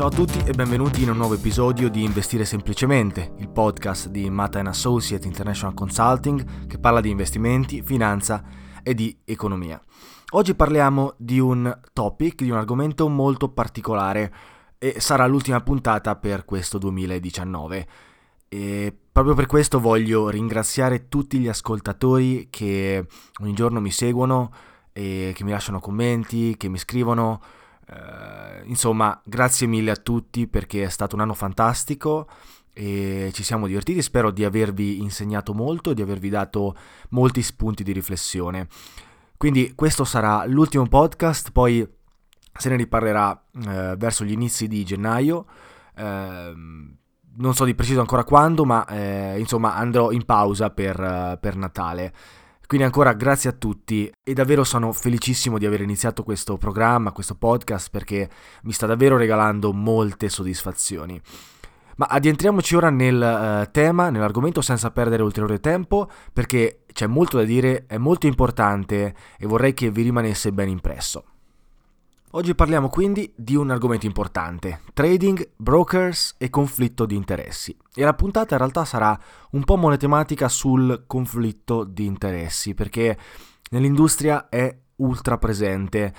Ciao 0.00 0.08
a 0.08 0.12
tutti 0.12 0.38
e 0.46 0.52
benvenuti 0.52 1.02
in 1.02 1.10
un 1.10 1.18
nuovo 1.18 1.34
episodio 1.34 1.90
di 1.90 2.02
Investire 2.02 2.46
Semplicemente, 2.46 3.34
il 3.36 3.50
podcast 3.50 4.08
di 4.08 4.30
Mata 4.30 4.58
Associate 4.58 5.26
International 5.26 5.74
Consulting 5.74 6.66
che 6.66 6.78
parla 6.78 7.02
di 7.02 7.10
investimenti, 7.10 7.82
finanza 7.82 8.42
e 8.82 8.94
di 8.94 9.14
economia. 9.26 9.78
Oggi 10.30 10.54
parliamo 10.54 11.12
di 11.18 11.38
un 11.38 11.78
topic, 11.92 12.42
di 12.42 12.48
un 12.48 12.56
argomento 12.56 13.10
molto 13.10 13.50
particolare 13.50 14.32
e 14.78 15.00
sarà 15.00 15.26
l'ultima 15.26 15.60
puntata 15.60 16.16
per 16.16 16.46
questo 16.46 16.78
2019. 16.78 17.86
E 18.48 18.96
proprio 19.12 19.34
per 19.34 19.44
questo 19.44 19.80
voglio 19.80 20.30
ringraziare 20.30 21.08
tutti 21.08 21.38
gli 21.38 21.48
ascoltatori 21.48 22.46
che 22.48 23.06
ogni 23.42 23.52
giorno 23.52 23.82
mi 23.82 23.90
seguono 23.90 24.50
che 24.92 25.36
mi 25.42 25.50
lasciano 25.50 25.78
commenti, 25.78 26.56
che 26.56 26.68
mi 26.68 26.78
scrivono 26.78 27.40
Uh, 27.90 28.68
insomma, 28.68 29.20
grazie 29.24 29.66
mille 29.66 29.90
a 29.90 29.96
tutti 29.96 30.46
perché 30.46 30.84
è 30.84 30.88
stato 30.88 31.16
un 31.16 31.22
anno 31.22 31.34
fantastico 31.34 32.28
e 32.72 33.30
ci 33.32 33.42
siamo 33.42 33.66
divertiti. 33.66 34.00
Spero 34.00 34.30
di 34.30 34.44
avervi 34.44 35.00
insegnato 35.00 35.52
molto, 35.54 35.92
di 35.92 36.02
avervi 36.02 36.28
dato 36.28 36.76
molti 37.10 37.42
spunti 37.42 37.82
di 37.82 37.92
riflessione. 37.92 38.68
Quindi 39.36 39.72
questo 39.74 40.04
sarà 40.04 40.44
l'ultimo 40.46 40.86
podcast, 40.86 41.50
poi 41.50 41.88
se 42.52 42.68
ne 42.68 42.76
riparlerà 42.76 43.30
uh, 43.30 43.60
verso 43.96 44.24
gli 44.24 44.32
inizi 44.32 44.68
di 44.68 44.84
gennaio. 44.84 45.46
Uh, 45.96 46.98
non 47.36 47.54
so 47.54 47.64
di 47.64 47.74
preciso 47.74 48.00
ancora 48.00 48.24
quando, 48.24 48.64
ma 48.64 48.84
eh, 48.86 49.38
insomma 49.38 49.74
andrò 49.74 50.10
in 50.10 50.24
pausa 50.24 50.70
per, 50.70 51.38
per 51.40 51.56
Natale. 51.56 52.12
Quindi 52.70 52.86
ancora 52.86 53.14
grazie 53.14 53.50
a 53.50 53.52
tutti 53.52 54.08
e 54.22 54.32
davvero 54.32 54.62
sono 54.62 54.92
felicissimo 54.92 55.58
di 55.58 55.66
aver 55.66 55.80
iniziato 55.80 56.22
questo 56.22 56.56
programma, 56.56 57.10
questo 57.10 57.34
podcast 57.34 57.90
perché 57.90 58.30
mi 58.62 58.70
sta 58.70 58.86
davvero 58.86 59.16
regalando 59.16 59.72
molte 59.72 60.28
soddisfazioni. 60.28 61.20
Ma 61.96 62.06
addentriamoci 62.06 62.76
ora 62.76 62.88
nel 62.88 63.64
uh, 63.66 63.68
tema, 63.72 64.10
nell'argomento 64.10 64.60
senza 64.60 64.92
perdere 64.92 65.24
ulteriore 65.24 65.58
tempo 65.58 66.08
perché 66.32 66.84
c'è 66.92 67.08
molto 67.08 67.38
da 67.38 67.42
dire, 67.42 67.86
è 67.88 67.98
molto 67.98 68.28
importante 68.28 69.16
e 69.36 69.46
vorrei 69.48 69.74
che 69.74 69.90
vi 69.90 70.02
rimanesse 70.02 70.52
ben 70.52 70.68
impresso. 70.68 71.24
Oggi 72.34 72.54
parliamo 72.54 72.88
quindi 72.88 73.32
di 73.34 73.56
un 73.56 73.70
argomento 73.70 74.06
importante, 74.06 74.82
trading, 74.94 75.50
brokers 75.56 76.36
e 76.38 76.48
conflitto 76.48 77.04
di 77.04 77.16
interessi. 77.16 77.76
E 77.92 78.04
la 78.04 78.14
puntata 78.14 78.54
in 78.54 78.60
realtà 78.60 78.84
sarà 78.84 79.18
un 79.50 79.64
po' 79.64 79.74
monotematica 79.74 80.48
sul 80.48 81.06
conflitto 81.08 81.82
di 81.82 82.06
interessi, 82.06 82.72
perché 82.72 83.18
nell'industria 83.70 84.48
è 84.48 84.72
ultra 84.96 85.38
presente, 85.38 86.14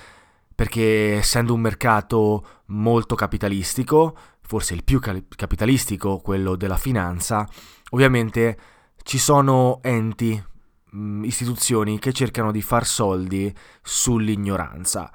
perché 0.54 1.14
essendo 1.14 1.54
un 1.54 1.62
mercato 1.62 2.46
molto 2.66 3.14
capitalistico, 3.14 4.14
forse 4.42 4.74
il 4.74 4.84
più 4.84 5.00
capitalistico, 5.00 6.18
quello 6.18 6.56
della 6.56 6.76
finanza, 6.76 7.48
ovviamente 7.88 8.58
ci 9.02 9.16
sono 9.16 9.78
enti, 9.82 10.44
istituzioni 11.22 11.98
che 11.98 12.12
cercano 12.12 12.52
di 12.52 12.60
far 12.60 12.84
soldi 12.84 13.50
sull'ignoranza. 13.80 15.10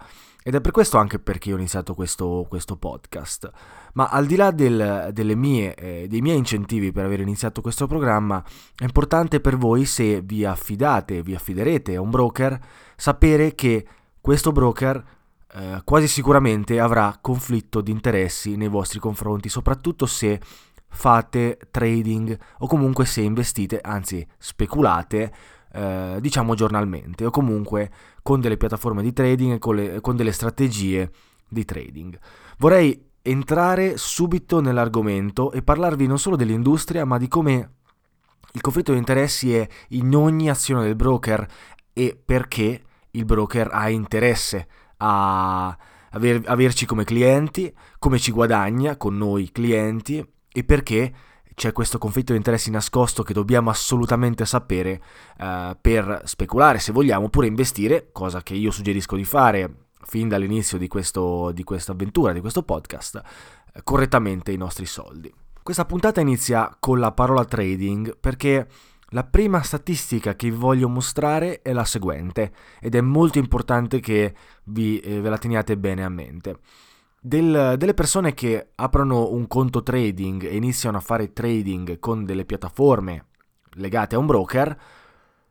Ed 0.47 0.55
è 0.55 0.61
per 0.61 0.71
questo 0.71 0.97
anche 0.97 1.19
perché 1.19 1.51
ho 1.51 1.57
iniziato 1.57 1.93
questo, 1.93 2.45
questo 2.47 2.77
podcast. 2.77 3.51
Ma 3.95 4.07
al 4.07 4.25
di 4.25 4.37
là 4.37 4.51
del, 4.51 5.11
mie, 5.35 5.75
eh, 5.75 6.07
dei 6.07 6.21
miei 6.21 6.37
incentivi 6.37 6.93
per 6.93 7.03
aver 7.03 7.19
iniziato 7.19 7.59
questo 7.59 7.85
programma, 7.85 8.41
è 8.77 8.85
importante 8.85 9.41
per 9.41 9.57
voi 9.57 9.83
se 9.83 10.21
vi 10.21 10.45
affidate, 10.45 11.21
vi 11.21 11.35
affiderete 11.35 11.97
a 11.97 12.01
un 12.01 12.09
broker, 12.09 12.57
sapere 12.95 13.55
che 13.55 13.85
questo 14.21 14.53
broker 14.53 15.03
eh, 15.51 15.81
quasi 15.83 16.07
sicuramente 16.07 16.79
avrà 16.79 17.17
conflitto 17.19 17.81
di 17.81 17.91
interessi 17.91 18.55
nei 18.55 18.69
vostri 18.69 18.99
confronti, 18.99 19.49
soprattutto 19.49 20.05
se 20.05 20.39
fate 20.87 21.59
trading 21.69 22.39
o 22.59 22.67
comunque 22.67 23.05
se 23.05 23.19
investite, 23.19 23.81
anzi 23.81 24.25
speculate 24.37 25.33
eh, 25.77 26.17
diciamo 26.19 26.55
giornalmente 26.55 27.23
o 27.23 27.29
comunque 27.29 27.91
con 28.23 28.41
delle 28.41 28.57
piattaforme 28.57 29.03
di 29.03 29.13
trading 29.13 29.53
e 29.53 29.59
con, 29.59 29.99
con 30.01 30.15
delle 30.15 30.31
strategie 30.31 31.11
di 31.47 31.63
trading. 31.65 32.17
Vorrei 32.57 32.99
entrare 33.21 33.95
subito 33.97 34.59
nell'argomento 34.59 35.51
e 35.51 35.61
parlarvi 35.61 36.07
non 36.07 36.17
solo 36.17 36.35
dell'industria 36.35 37.05
ma 37.05 37.19
di 37.19 37.27
come 37.27 37.71
il 38.53 38.61
conflitto 38.61 38.93
di 38.93 38.97
interessi 38.97 39.53
è 39.53 39.67
in 39.89 40.15
ogni 40.15 40.49
azione 40.49 40.83
del 40.83 40.95
broker 40.95 41.45
e 41.93 42.19
perché 42.25 42.81
il 43.11 43.25
broker 43.25 43.69
ha 43.71 43.89
interesse 43.89 44.67
a 44.97 45.77
aver, 46.11 46.41
averci 46.45 46.87
come 46.87 47.03
clienti, 47.03 47.71
come 47.99 48.17
ci 48.17 48.31
guadagna 48.31 48.97
con 48.97 49.15
noi 49.15 49.51
clienti 49.51 50.25
e 50.51 50.63
perché 50.63 51.13
c'è 51.57 51.71
questo 51.71 51.97
conflitto 51.97 52.33
di 52.33 52.37
interessi 52.37 52.69
nascosto 52.69 53.23
che 53.23 53.33
dobbiamo 53.33 53.71
assolutamente 53.71 54.45
sapere 54.45 55.01
eh, 55.39 55.75
per 55.81 56.21
speculare, 56.25 56.77
se 56.77 56.91
vogliamo, 56.91 57.25
oppure 57.25 57.47
investire, 57.47 58.09
cosa 58.11 58.43
che 58.43 58.53
io 58.53 58.69
suggerisco 58.69 59.15
di 59.15 59.23
fare 59.23 59.87
fin 60.03 60.27
dall'inizio 60.27 60.77
di, 60.77 60.87
questo, 60.87 61.49
di 61.53 61.63
questa 61.63 61.93
avventura, 61.93 62.31
di 62.31 62.41
questo 62.41 62.61
podcast, 62.61 63.19
eh, 63.73 63.81
correttamente 63.83 64.51
i 64.51 64.55
nostri 64.55 64.85
soldi. 64.85 65.33
Questa 65.63 65.85
puntata 65.85 66.21
inizia 66.21 66.77
con 66.79 66.99
la 66.99 67.11
parola 67.11 67.43
trading 67.43 68.15
perché 68.19 68.67
la 69.07 69.23
prima 69.23 69.63
statistica 69.63 70.35
che 70.35 70.51
vi 70.51 70.55
voglio 70.55 70.87
mostrare 70.87 71.63
è 71.63 71.73
la 71.73 71.85
seguente 71.85 72.53
ed 72.79 72.93
è 72.93 73.01
molto 73.01 73.39
importante 73.39 73.99
che 73.99 74.35
vi, 74.65 74.99
eh, 74.99 75.21
ve 75.21 75.29
la 75.29 75.39
teniate 75.39 75.75
bene 75.75 76.03
a 76.03 76.09
mente. 76.09 76.59
Del, 77.27 77.75
delle 77.77 77.93
persone 77.93 78.33
che 78.33 78.69
aprono 78.75 79.31
un 79.31 79.47
conto 79.47 79.83
trading 79.83 80.45
e 80.45 80.55
iniziano 80.55 80.97
a 80.97 81.01
fare 81.01 81.33
trading 81.33 81.99
con 81.99 82.23
delle 82.23 82.45
piattaforme 82.45 83.25
legate 83.73 84.15
a 84.15 84.19
un 84.19 84.25
broker, 84.25 84.79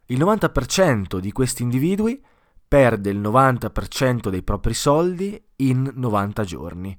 il 0.06 0.18
90% 0.18 1.18
di 1.18 1.32
questi 1.32 1.62
individui 1.62 2.24
perde 2.66 3.10
il 3.10 3.20
90% 3.20 4.28
dei 4.28 4.42
propri 4.42 4.72
soldi 4.72 5.40
in 5.56 5.90
90 5.94 6.44
giorni. 6.44 6.98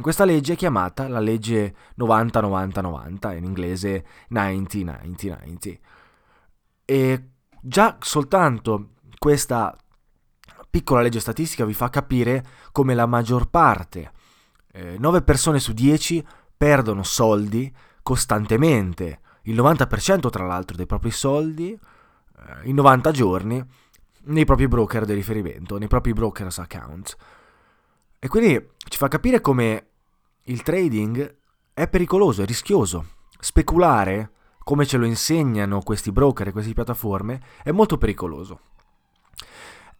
Questa 0.00 0.24
legge 0.24 0.54
è 0.54 0.56
chiamata 0.56 1.08
la 1.08 1.20
legge 1.20 1.74
90-90-90, 1.98 3.36
in 3.36 3.44
inglese 3.44 4.06
90-90-90. 4.30 5.78
E 6.84 7.28
già 7.60 7.96
soltanto 8.00 8.90
questa 9.18 9.76
piccola 10.72 11.02
legge 11.02 11.20
statistica 11.20 11.66
vi 11.66 11.74
fa 11.74 11.90
capire 11.90 12.42
come 12.72 12.94
la 12.94 13.04
maggior 13.04 13.50
parte, 13.50 14.10
eh, 14.72 14.96
9 14.98 15.20
persone 15.20 15.60
su 15.60 15.74
10, 15.74 16.26
perdono 16.56 17.02
soldi 17.02 17.70
costantemente, 18.02 19.20
il 19.42 19.54
90% 19.54 20.30
tra 20.30 20.46
l'altro 20.46 20.74
dei 20.74 20.86
propri 20.86 21.10
soldi 21.10 21.72
eh, 21.72 21.78
in 22.62 22.74
90 22.74 23.10
giorni 23.10 23.62
nei 24.24 24.46
propri 24.46 24.66
broker 24.66 25.04
di 25.04 25.12
riferimento, 25.12 25.76
nei 25.76 25.88
propri 25.88 26.14
brokers 26.14 26.60
account. 26.60 27.16
E 28.18 28.28
quindi 28.28 28.70
ci 28.88 28.96
fa 28.96 29.08
capire 29.08 29.42
come 29.42 29.88
il 30.44 30.62
trading 30.62 31.36
è 31.74 31.86
pericoloso, 31.86 32.40
è 32.40 32.46
rischioso. 32.46 33.08
Speculare, 33.38 34.30
come 34.60 34.86
ce 34.86 34.96
lo 34.96 35.04
insegnano 35.04 35.82
questi 35.82 36.12
broker 36.12 36.48
e 36.48 36.52
queste 36.52 36.72
piattaforme, 36.72 37.42
è 37.62 37.72
molto 37.72 37.98
pericoloso. 37.98 38.60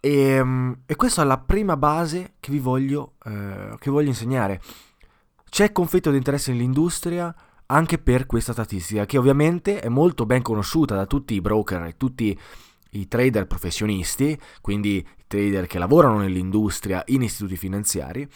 E, 0.05 0.11
ehm, 0.11 0.81
e 0.85 0.97
questa 0.97 1.23
è 1.23 1.25
la 1.25 1.39
prima 1.39 1.77
base 1.77 2.35
che 2.41 2.51
vi 2.51 2.59
voglio, 2.59 3.15
eh, 3.25 3.77
che 3.79 3.89
voglio 3.89 4.09
insegnare. 4.09 4.61
C'è 5.49 5.71
conflitto 5.71 6.11
di 6.11 6.17
interesse 6.17 6.51
nell'industria 6.51 7.33
anche 7.67 7.99
per 7.99 8.27
questa 8.27 8.53
statistica, 8.53 9.07
che 9.07 9.17
ovviamente 9.17 9.79
è 9.79 9.89
molto 9.89 10.27
ben 10.27 10.43
conosciuta 10.43 10.97
da 10.97 11.07
tutti 11.07 11.35
i 11.35 11.41
broker 11.41 11.85
e 11.85 11.97
tutti 11.97 12.37
i 12.91 13.07
trader 13.07 13.47
professionisti, 13.47 14.37
quindi 14.61 14.97
i 14.97 15.07
trader 15.29 15.69
che 15.69 15.79
lavorano 15.79 16.19
nell'industria 16.19 17.05
in 17.07 17.23
istituti 17.23 17.57
finanziari, 17.57 18.29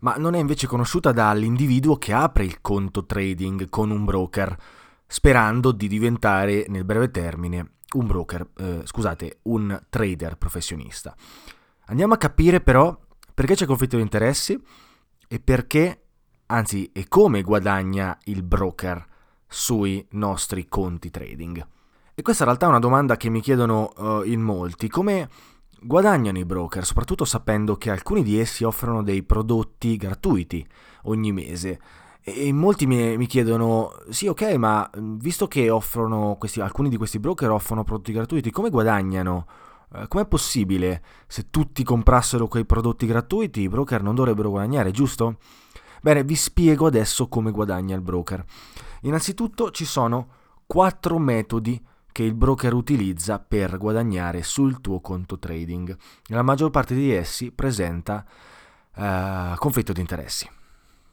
ma 0.00 0.14
non 0.16 0.34
è 0.34 0.38
invece 0.38 0.66
conosciuta 0.66 1.12
dall'individuo 1.12 1.96
che 1.96 2.14
apre 2.14 2.44
il 2.44 2.62
conto 2.62 3.04
trading 3.04 3.68
con 3.68 3.90
un 3.90 4.06
broker, 4.06 4.56
sperando 5.06 5.72
di 5.72 5.88
diventare 5.88 6.64
nel 6.68 6.84
breve 6.84 7.10
termine 7.10 7.72
un 7.94 8.06
broker, 8.06 8.48
eh, 8.58 8.80
scusate, 8.84 9.38
un 9.42 9.80
trader 9.88 10.36
professionista. 10.36 11.14
Andiamo 11.86 12.14
a 12.14 12.18
capire 12.18 12.60
però 12.60 12.98
perché 13.34 13.54
c'è 13.54 13.66
conflitto 13.66 13.96
di 13.96 14.02
interessi 14.02 14.60
e 15.28 15.40
perché, 15.40 16.02
anzi, 16.46 16.90
e 16.92 17.08
come 17.08 17.42
guadagna 17.42 18.18
il 18.24 18.42
broker 18.42 19.06
sui 19.46 20.06
nostri 20.10 20.68
conti 20.68 21.10
trading. 21.10 21.66
E 22.14 22.22
questa 22.22 22.42
in 22.42 22.48
realtà 22.48 22.66
è 22.66 22.70
una 22.70 22.78
domanda 22.78 23.16
che 23.16 23.30
mi 23.30 23.40
chiedono 23.40 23.92
uh, 23.96 24.22
in 24.24 24.40
molti. 24.40 24.88
Come 24.88 25.28
guadagnano 25.80 26.38
i 26.38 26.44
broker, 26.44 26.84
soprattutto 26.84 27.24
sapendo 27.24 27.76
che 27.76 27.90
alcuni 27.90 28.22
di 28.22 28.38
essi 28.38 28.62
offrono 28.64 29.02
dei 29.02 29.22
prodotti 29.22 29.96
gratuiti 29.96 30.66
ogni 31.04 31.32
mese? 31.32 31.80
E 32.22 32.52
molti 32.52 32.86
mi, 32.86 33.16
mi, 33.16 33.26
chiedono, 33.26 33.92
sì 34.10 34.26
ok, 34.26 34.42
ma 34.54 34.88
visto 34.94 35.48
che 35.48 35.70
offrono 35.70 36.36
questi, 36.38 36.60
alcuni 36.60 36.90
di 36.90 36.96
questi 36.96 37.18
broker 37.18 37.50
offrono 37.50 37.82
prodotti 37.82 38.12
gratuiti, 38.12 38.50
come 38.50 38.68
guadagnano? 38.68 39.46
Eh, 39.94 40.06
com'è 40.06 40.26
possibile? 40.26 41.02
Se 41.26 41.46
tutti 41.50 41.82
comprassero 41.82 42.46
quei 42.46 42.66
prodotti 42.66 43.06
gratuiti, 43.06 43.62
i 43.62 43.68
broker 43.68 44.02
non 44.02 44.14
dovrebbero 44.14 44.50
guadagnare, 44.50 44.90
giusto? 44.90 45.38
Bene, 46.02 46.22
vi 46.22 46.36
spiego 46.36 46.86
adesso 46.86 47.28
come 47.28 47.50
guadagna 47.50 47.94
il 47.94 48.02
broker. 48.02 48.44
Innanzitutto 49.02 49.70
ci 49.70 49.84
sono 49.84 50.28
quattro 50.66 51.18
metodi 51.18 51.82
che 52.12 52.22
il 52.22 52.34
broker 52.34 52.74
utilizza 52.74 53.38
per 53.38 53.78
guadagnare 53.78 54.42
sul 54.42 54.80
tuo 54.80 55.00
conto 55.00 55.38
trading. 55.38 55.96
La 56.26 56.42
maggior 56.42 56.70
parte 56.70 56.94
di 56.94 57.12
essi 57.12 57.50
presenta 57.50 58.24
uh, 58.96 59.56
conflitto 59.56 59.92
di 59.92 60.00
interessi. 60.00 60.48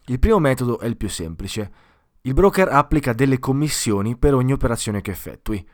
Il 0.09 0.19
primo 0.19 0.39
metodo 0.39 0.79
è 0.79 0.85
il 0.85 0.95
più 0.95 1.09
semplice. 1.09 1.71
Il 2.21 2.33
broker 2.33 2.69
applica 2.69 3.11
delle 3.11 3.39
commissioni 3.39 4.15
per 4.15 4.33
ogni 4.33 4.53
operazione 4.53 5.01
che 5.01 5.11
effettui. 5.11 5.65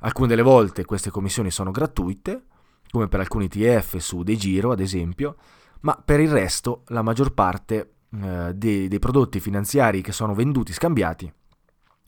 Alcune 0.00 0.28
delle 0.28 0.42
volte 0.42 0.84
queste 0.84 1.10
commissioni 1.10 1.50
sono 1.50 1.72
gratuite, 1.72 2.44
come 2.88 3.08
per 3.08 3.18
alcuni 3.18 3.48
TF 3.48 3.96
su 3.96 4.22
De 4.22 4.36
Giro 4.36 4.70
ad 4.70 4.78
esempio, 4.78 5.36
ma 5.80 6.00
per 6.02 6.20
il 6.20 6.30
resto 6.30 6.84
la 6.88 7.02
maggior 7.02 7.34
parte 7.34 7.94
eh, 8.22 8.52
dei, 8.54 8.86
dei, 8.86 8.98
prodotti 9.00 9.40
finanziari 9.40 10.00
che 10.00 10.12
sono 10.12 10.32
venduti 10.32 10.72
scambiati, 10.72 11.32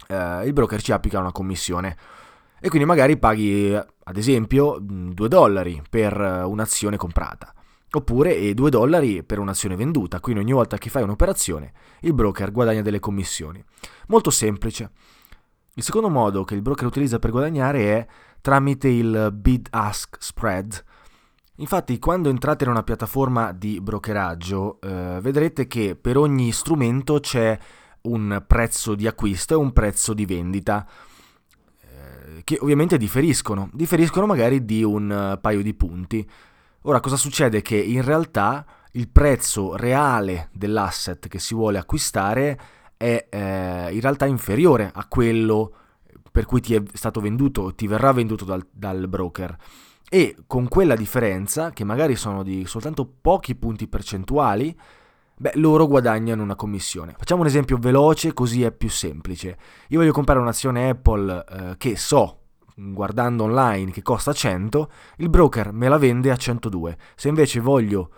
eh, 0.07 0.47
il 0.47 0.53
broker 0.53 0.81
ci 0.81 0.93
applica 0.93 1.19
una 1.19 1.33
commissione 1.33 1.97
e 2.61 2.69
quindi 2.69 2.87
magari 2.87 3.19
paghi 3.19 3.75
ad 3.75 4.17
esempio 4.17 4.79
2 4.81 5.29
dollari 5.29 5.83
per 5.91 6.17
un'azione 6.47 6.97
comprata 6.97 7.53
oppure 7.91 8.53
2 8.55 8.71
dollari 8.71 9.23
per 9.23 9.39
un'azione 9.39 9.77
venduta, 9.77 10.21
quindi 10.21 10.43
ogni 10.43 10.53
volta 10.53 10.79
che 10.79 10.91
fai 10.91 11.03
un'operazione 11.03 11.73
il 12.01 12.13
broker 12.13 12.53
guadagna 12.53 12.83
delle 12.83 13.01
commissioni. 13.01 13.63
Molto 14.09 14.31
semplice. 14.31 14.91
Il 15.75 15.83
secondo 15.83 16.09
modo 16.09 16.45
che 16.45 16.55
il 16.55 16.63
broker 16.63 16.87
utilizza 16.87 17.19
per 17.19 17.31
guadagnare 17.31 17.81
è 17.81 18.07
tramite 18.41 18.89
il 18.89 19.31
bid-ask 19.33 20.17
spread. 20.19 20.85
Infatti 21.57 21.99
quando 21.99 22.29
entrate 22.29 22.65
in 22.65 22.71
una 22.71 22.83
piattaforma 22.83 23.53
di 23.53 23.81
brokeraggio 23.81 24.81
eh, 24.81 25.19
vedrete 25.21 25.67
che 25.67 25.97
per 25.97 26.17
ogni 26.17 26.53
strumento 26.53 27.21
c'è 27.21 27.59
un 28.03 28.45
prezzo 28.47 28.95
di 28.95 29.07
acquisto 29.07 29.55
e 29.55 29.57
un 29.57 29.73
prezzo 29.73 30.15
di 30.15 30.25
vendita 30.25 30.87
che 32.45 32.59
ovviamente 32.61 32.97
differiscono, 32.97 33.69
differiscono 33.73 34.25
magari 34.25 34.65
di 34.65 34.83
un 34.83 35.11
eh, 35.11 35.39
paio 35.39 35.63
di 35.63 35.75
punti. 35.75 36.27
Ora 36.83 37.01
cosa 37.01 37.17
succede? 37.17 37.61
Che 37.63 37.77
in 37.77 38.03
realtà 38.03 38.65
il 38.93 39.09
prezzo 39.09 39.77
reale 39.77 40.49
dell'asset 40.53 41.29
che 41.29 41.39
si 41.39 41.55
vuole 41.55 41.79
acquistare 41.79 42.59
è 42.97 43.27
eh, 43.29 43.89
in 43.93 44.01
realtà 44.01 44.27
inferiore 44.27 44.91
a 44.93 45.07
quello 45.07 45.73
per 46.31 46.47
cui 46.47 46.61
ti 46.61 46.75
è 46.75 46.83
stato 46.93 47.21
venduto, 47.21 47.75
ti 47.75 47.87
verrà 47.87 48.13
venduto 48.13 48.45
dal, 48.45 48.65
dal 48.71 49.09
broker. 49.09 49.57
E 50.09 50.37
con 50.47 50.69
quella 50.69 50.95
differenza, 50.95 51.71
che 51.71 51.85
magari 51.85 52.17
sono 52.17 52.43
di 52.43 52.65
soltanto 52.65 53.11
pochi 53.21 53.57
punti 53.57 53.89
percentuali, 53.89 54.77
beh, 55.37 55.53
loro 55.55 55.87
guadagnano 55.87 56.43
una 56.43 56.55
commissione. 56.55 57.15
Facciamo 57.19 57.41
un 57.41 57.49
esempio 57.49 57.77
veloce, 57.77 58.33
così 58.33 58.63
è 58.63 58.71
più 58.71 58.89
semplice. 58.89 59.59
Io 59.89 59.99
voglio 59.99 60.13
comprare 60.13 60.41
un'azione 60.41 60.91
Apple 60.91 61.45
eh, 61.45 61.77
che 61.77 61.97
so, 61.97 62.38
guardando 62.79 63.45
online, 63.45 63.91
che 63.91 64.03
costa 64.03 64.33
100, 64.33 64.91
il 65.17 65.29
broker 65.29 65.73
me 65.73 65.89
la 65.89 65.99
vende 65.99 66.31
a 66.31 66.37
102. 66.37 66.97
Se 67.17 67.29
invece 67.29 67.61
voglio 67.61 68.11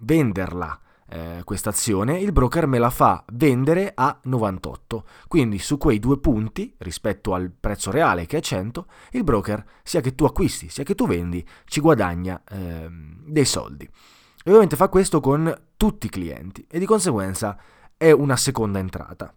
venderla 0.00 0.78
eh, 1.08 1.40
questa 1.44 1.70
azione, 1.70 2.18
il 2.18 2.32
broker 2.32 2.66
me 2.66 2.78
la 2.78 2.90
fa 2.90 3.24
vendere 3.32 3.92
a 3.94 4.18
98. 4.22 5.04
Quindi 5.28 5.58
su 5.58 5.78
quei 5.78 5.98
due 5.98 6.18
punti, 6.18 6.74
rispetto 6.78 7.34
al 7.34 7.50
prezzo 7.50 7.90
reale 7.90 8.26
che 8.26 8.38
è 8.38 8.40
100, 8.40 8.86
il 9.12 9.24
broker, 9.24 9.64
sia 9.82 10.00
che 10.00 10.14
tu 10.14 10.24
acquisti, 10.24 10.68
sia 10.68 10.84
che 10.84 10.94
tu 10.94 11.06
vendi, 11.06 11.46
ci 11.64 11.80
guadagna 11.80 12.42
eh, 12.48 12.88
dei 12.90 13.44
soldi. 13.44 13.84
E 13.84 14.48
ovviamente 14.48 14.76
fa 14.76 14.88
questo 14.88 15.20
con 15.20 15.54
tutti 15.76 16.06
i 16.06 16.10
clienti 16.10 16.66
e 16.68 16.78
di 16.78 16.86
conseguenza 16.86 17.56
è 17.96 18.10
una 18.10 18.36
seconda 18.36 18.78
entrata. 18.78 19.32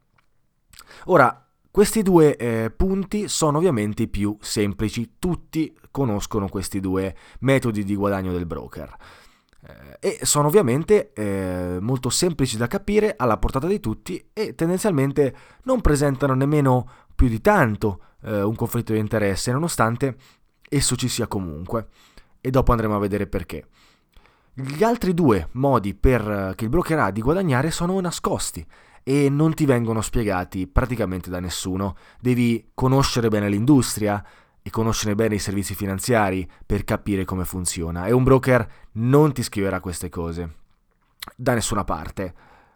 Ora, 1.05 1.44
questi 1.75 2.03
due 2.03 2.37
eh, 2.37 2.71
punti 2.73 3.27
sono 3.27 3.57
ovviamente 3.57 4.03
i 4.03 4.07
più 4.07 4.37
semplici, 4.39 5.15
tutti 5.19 5.77
conoscono 5.91 6.47
questi 6.47 6.79
due 6.79 7.13
metodi 7.39 7.83
di 7.83 7.97
guadagno 7.97 8.31
del 8.31 8.45
broker 8.45 8.95
eh, 9.59 9.97
e 9.99 10.19
sono 10.21 10.47
ovviamente 10.47 11.11
eh, 11.11 11.77
molto 11.81 12.09
semplici 12.09 12.55
da 12.55 12.67
capire, 12.67 13.15
alla 13.17 13.35
portata 13.35 13.67
di 13.67 13.81
tutti 13.81 14.25
e 14.31 14.55
tendenzialmente 14.55 15.35
non 15.63 15.81
presentano 15.81 16.33
nemmeno 16.33 16.89
più 17.13 17.27
di 17.27 17.41
tanto 17.41 18.03
eh, 18.23 18.41
un 18.41 18.55
conflitto 18.55 18.93
di 18.93 18.99
interesse, 18.99 19.51
nonostante 19.51 20.15
esso 20.69 20.95
ci 20.95 21.09
sia 21.09 21.27
comunque. 21.27 21.87
E 22.39 22.51
dopo 22.51 22.71
andremo 22.71 22.95
a 22.95 22.99
vedere 22.99 23.27
perché. 23.27 23.67
Gli 24.57 24.85
altri 24.85 25.13
due 25.13 25.49
modi 25.51 25.93
per, 25.93 26.21
eh, 26.21 26.53
che 26.55 26.63
il 26.63 26.69
broker 26.69 26.97
ha 26.99 27.11
di 27.11 27.19
guadagnare 27.21 27.71
sono 27.71 27.99
nascosti 27.99 28.65
e 29.03 29.29
non 29.29 29.53
ti 29.53 29.65
vengono 29.65 29.99
spiegati 29.99 30.65
praticamente 30.65 31.29
da 31.29 31.41
nessuno. 31.41 31.97
Devi 32.21 32.69
conoscere 32.73 33.27
bene 33.27 33.49
l'industria 33.49 34.23
e 34.61 34.69
conoscere 34.69 35.13
bene 35.13 35.35
i 35.35 35.39
servizi 35.39 35.75
finanziari 35.75 36.49
per 36.65 36.85
capire 36.85 37.25
come 37.25 37.43
funziona 37.43 38.05
e 38.05 38.13
un 38.13 38.23
broker 38.23 38.65
non 38.93 39.33
ti 39.33 39.43
scriverà 39.43 39.81
queste 39.81 40.07
cose 40.07 40.53
da 41.35 41.53
nessuna 41.53 41.83
parte. 41.83 42.33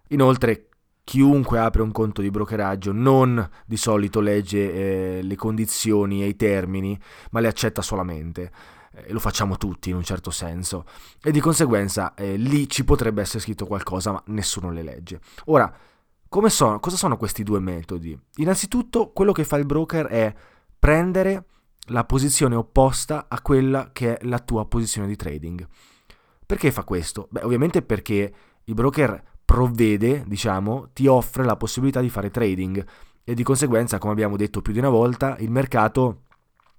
Inoltre 0.09 0.67
chiunque 1.05 1.59
apre 1.59 1.81
un 1.81 1.93
conto 1.93 2.21
di 2.21 2.29
brokeraggio 2.29 2.91
non 2.91 3.50
di 3.65 3.77
solito 3.77 4.19
legge 4.19 4.74
eh, 4.74 5.19
le 5.24 5.36
condizioni 5.38 6.24
e 6.24 6.27
i 6.27 6.36
termini, 6.36 7.00
ma 7.31 7.39
le 7.39 7.48
accetta 7.48 7.81
solamente. 7.81 8.51
Eh, 9.03 9.12
lo 9.12 9.20
facciamo 9.20 9.58
tutti 9.58 9.89
in 9.89 9.96
un 9.96 10.03
certo 10.03 10.32
senso, 10.32 10.86
e 11.22 11.32
di 11.32 11.39
conseguenza 11.39 12.13
eh, 12.13 12.36
lì 12.38 12.68
ci 12.70 12.84
potrebbe 12.84 13.22
essere 13.22 13.39
scritto 13.39 13.65
qualcosa, 13.65 14.12
ma 14.12 14.24
nessuno 14.27 14.72
le 14.72 14.84
legge. 14.84 15.20
Ora, 15.46 15.74
sono, 16.48 16.79
cosa 16.79 16.96
sono 16.96 17.18
questi 17.18 17.44
due 17.44 17.60
metodi? 17.60 18.18
Innanzitutto, 18.36 19.12
quello 19.12 19.32
che 19.32 19.44
fa 19.44 19.58
il 19.58 19.65
broker 19.65 20.06
è 20.08 20.34
prendere 20.77 21.46
la 21.88 22.03
posizione 22.06 22.56
opposta 22.56 23.25
a 23.27 23.41
quella 23.41 23.89
che 23.91 24.18
è 24.18 24.25
la 24.25 24.39
tua 24.39 24.68
posizione 24.68 25.08
di 25.08 25.15
trading. 25.15 25.68
Perché 26.46 26.72
fa 26.72 26.84
questo? 26.84 27.27
Beh, 27.32 27.41
ovviamente 27.41 27.82
perché 27.82 28.34
il 28.63 28.74
broker 28.74 29.24
provvede, 29.44 30.24
diciamo, 30.27 30.89
ti 30.94 31.08
offre 31.08 31.44
la 31.44 31.58
possibilità 31.58 32.01
di 32.01 32.10
fare 32.10 32.29
trading 32.29 32.86
e 33.24 33.34
di 33.34 33.44
conseguenza, 33.44 33.98
come 33.98 34.13
abbiamo 34.13 34.38
detto 34.38 34.62
più 34.62 34.74
di 34.74 34.79
una 34.79 34.89
volta, 34.89 35.38
il 35.39 35.51
mercato 35.51 36.25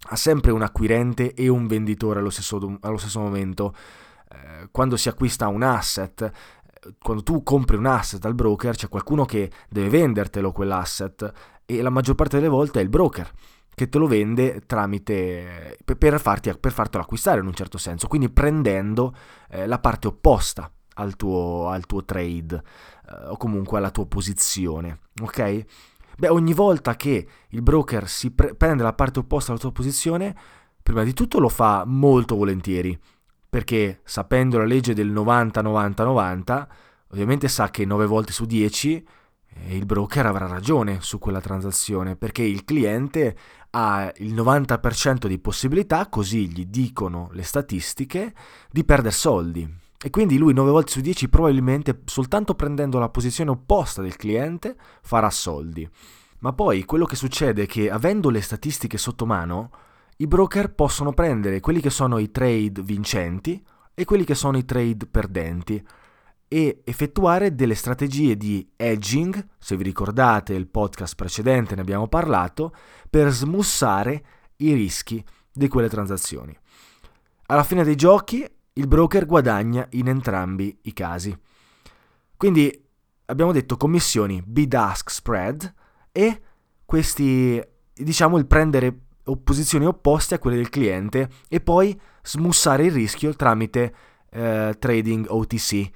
ha 0.09 0.17
sempre 0.17 0.51
un 0.51 0.63
acquirente 0.63 1.35
e 1.35 1.49
un 1.49 1.67
venditore 1.67 2.21
allo 2.21 2.31
stesso, 2.31 2.79
allo 2.81 2.97
stesso 2.97 3.21
momento. 3.21 3.75
Eh, 4.31 4.69
quando 4.71 4.97
si 4.97 5.09
acquista 5.09 5.49
un 5.49 5.63
asset, 5.63 6.23
eh, 6.23 6.95
quando 6.99 7.23
tu 7.23 7.43
compri 7.43 7.77
un 7.77 7.87
asset 7.87 8.25
al 8.25 8.35
broker, 8.35 8.75
c'è 8.75 8.89
qualcuno 8.89 9.25
che 9.25 9.51
deve 9.69 9.89
vendertelo 9.89 10.53
quell'asset 10.53 11.33
e 11.67 11.83
la 11.83 11.91
maggior 11.91 12.15
parte 12.15 12.37
delle 12.37 12.49
volte 12.49 12.81
è 12.81 12.83
il 12.83 12.89
broker 12.89 13.31
che 13.75 13.89
te 13.89 13.99
lo 13.99 14.07
vende 14.07 14.61
tramite, 14.67 15.79
per, 15.85 16.21
farti, 16.21 16.55
per 16.59 16.73
fartelo 16.73 17.03
acquistare 17.03 17.41
in 17.41 17.47
un 17.47 17.55
certo 17.55 17.79
senso, 17.79 18.09
quindi 18.09 18.29
prendendo 18.29 19.15
eh, 19.49 19.67
la 19.67 19.79
parte 19.79 20.09
opposta 20.09 20.71
al 20.95 21.17
tuo, 21.17 21.69
al 21.69 21.87
tuo 21.87 22.05
trade 22.05 22.63
eh, 23.09 23.29
o 23.29 23.39
comunque 23.39 23.79
alla 23.79 23.91
tua 23.91 24.07
posizione, 24.07 24.99
ok? 25.23 25.65
Beh, 26.21 26.29
ogni 26.29 26.53
volta 26.53 26.97
che 26.97 27.27
il 27.49 27.63
broker 27.63 28.07
si 28.07 28.31
pre- 28.31 28.55
prende 28.55 28.83
la 28.83 28.93
parte 28.93 29.21
opposta 29.21 29.53
alla 29.53 29.61
tua 29.61 29.73
posizione, 29.73 30.37
prima 30.83 31.03
di 31.03 31.15
tutto 31.15 31.41
lo 31.41 31.49
fa 31.49 31.85
molto 31.87 32.37
volentieri, 32.37 32.99
perché 33.49 34.01
sapendo 34.05 34.59
la 34.59 34.67
legge 34.67 34.93
del 34.93 35.11
90-90-90, 35.11 36.67
ovviamente 37.13 37.49
sa 37.49 37.71
che 37.71 37.87
9 37.87 38.05
volte 38.05 38.33
su 38.33 38.45
10 38.45 39.07
eh, 39.47 39.75
il 39.75 39.87
broker 39.87 40.27
avrà 40.27 40.47
ragione 40.47 40.99
su 41.01 41.19
quella 41.19 41.41
transazione, 41.41 42.17
perché 42.17 42.43
il 42.43 42.67
cliente 42.67 43.35
ha 43.71 44.13
il 44.17 44.35
90% 44.35 45.27
di 45.27 45.39
possibilità, 45.39 46.11
così 46.11 46.49
gli 46.51 46.67
dicono 46.67 47.31
le 47.33 47.45
statistiche, 47.45 48.35
di 48.71 48.85
perdere 48.85 49.15
soldi. 49.15 49.80
E 50.03 50.09
quindi 50.09 50.39
lui 50.39 50.55
9 50.55 50.71
volte 50.71 50.93
su 50.93 51.01
10 51.01 51.29
probabilmente 51.29 52.01
soltanto 52.07 52.55
prendendo 52.55 52.99
la 52.99 53.11
posizione 53.11 53.51
opposta 53.51 54.01
del 54.01 54.17
cliente 54.17 54.77
farà 55.03 55.29
soldi. 55.29 55.89
Ma 56.39 56.55
poi 56.55 56.85
quello 56.85 57.05
che 57.05 57.17
succede 57.17 57.65
è 57.65 57.67
che 57.67 57.91
avendo 57.91 58.31
le 58.31 58.41
statistiche 58.41 58.97
sotto 58.97 59.27
mano, 59.27 59.71
i 60.17 60.27
broker 60.27 60.73
possono 60.73 61.13
prendere 61.13 61.61
quelli 61.61 61.81
che 61.81 61.91
sono 61.91 62.19
i 62.19 62.31
trade 62.31 62.81
vincenti 62.83 63.63
e 63.95 64.05
quelli 64.05 64.25
che 64.25 64.35
sono 64.35 64.57
i 64.57 64.65
trade 64.65 65.07
perdenti 65.07 65.87
e 66.49 66.81
effettuare 66.85 67.55
delle 67.55 67.75
strategie 67.75 68.37
di 68.37 68.69
hedging, 68.75 69.49
se 69.59 69.77
vi 69.77 69.85
ricordate 69.85 70.55
il 70.55 70.67
podcast 70.67 71.15
precedente 71.15 71.75
ne 71.75 71.83
abbiamo 71.83 72.09
parlato, 72.09 72.75
per 73.09 73.31
smussare 73.31 74.25
i 74.57 74.73
rischi 74.73 75.25
di 75.53 75.69
quelle 75.69 75.89
transazioni. 75.89 76.57
Alla 77.47 77.63
fine 77.63 77.85
dei 77.85 77.95
giochi 77.95 78.45
il 78.75 78.87
broker 78.87 79.27
guadagna 79.27 79.87
in 79.91 80.09
entrambi 80.09 80.79
i 80.83 80.93
casi. 80.93 81.37
Quindi 82.37 82.89
abbiamo 83.27 83.53
detto 83.53 83.77
commissioni 83.77 84.43
bid-ask 84.45 85.11
spread 85.11 85.75
e 86.13 86.43
questi, 86.85 87.63
diciamo, 87.93 88.39
il 88.39 88.47
prendere 88.47 88.99
posizioni 89.45 89.87
opposte 89.87 90.35
a 90.35 90.39
quelle 90.39 90.57
del 90.57 90.71
cliente 90.71 91.29
e 91.49 91.61
poi 91.61 91.99
smussare 92.23 92.85
il 92.85 92.93
rischio 92.93 93.35
tramite 93.35 93.95
eh, 94.31 94.77
trading 94.79 95.27
OTC, 95.29 95.91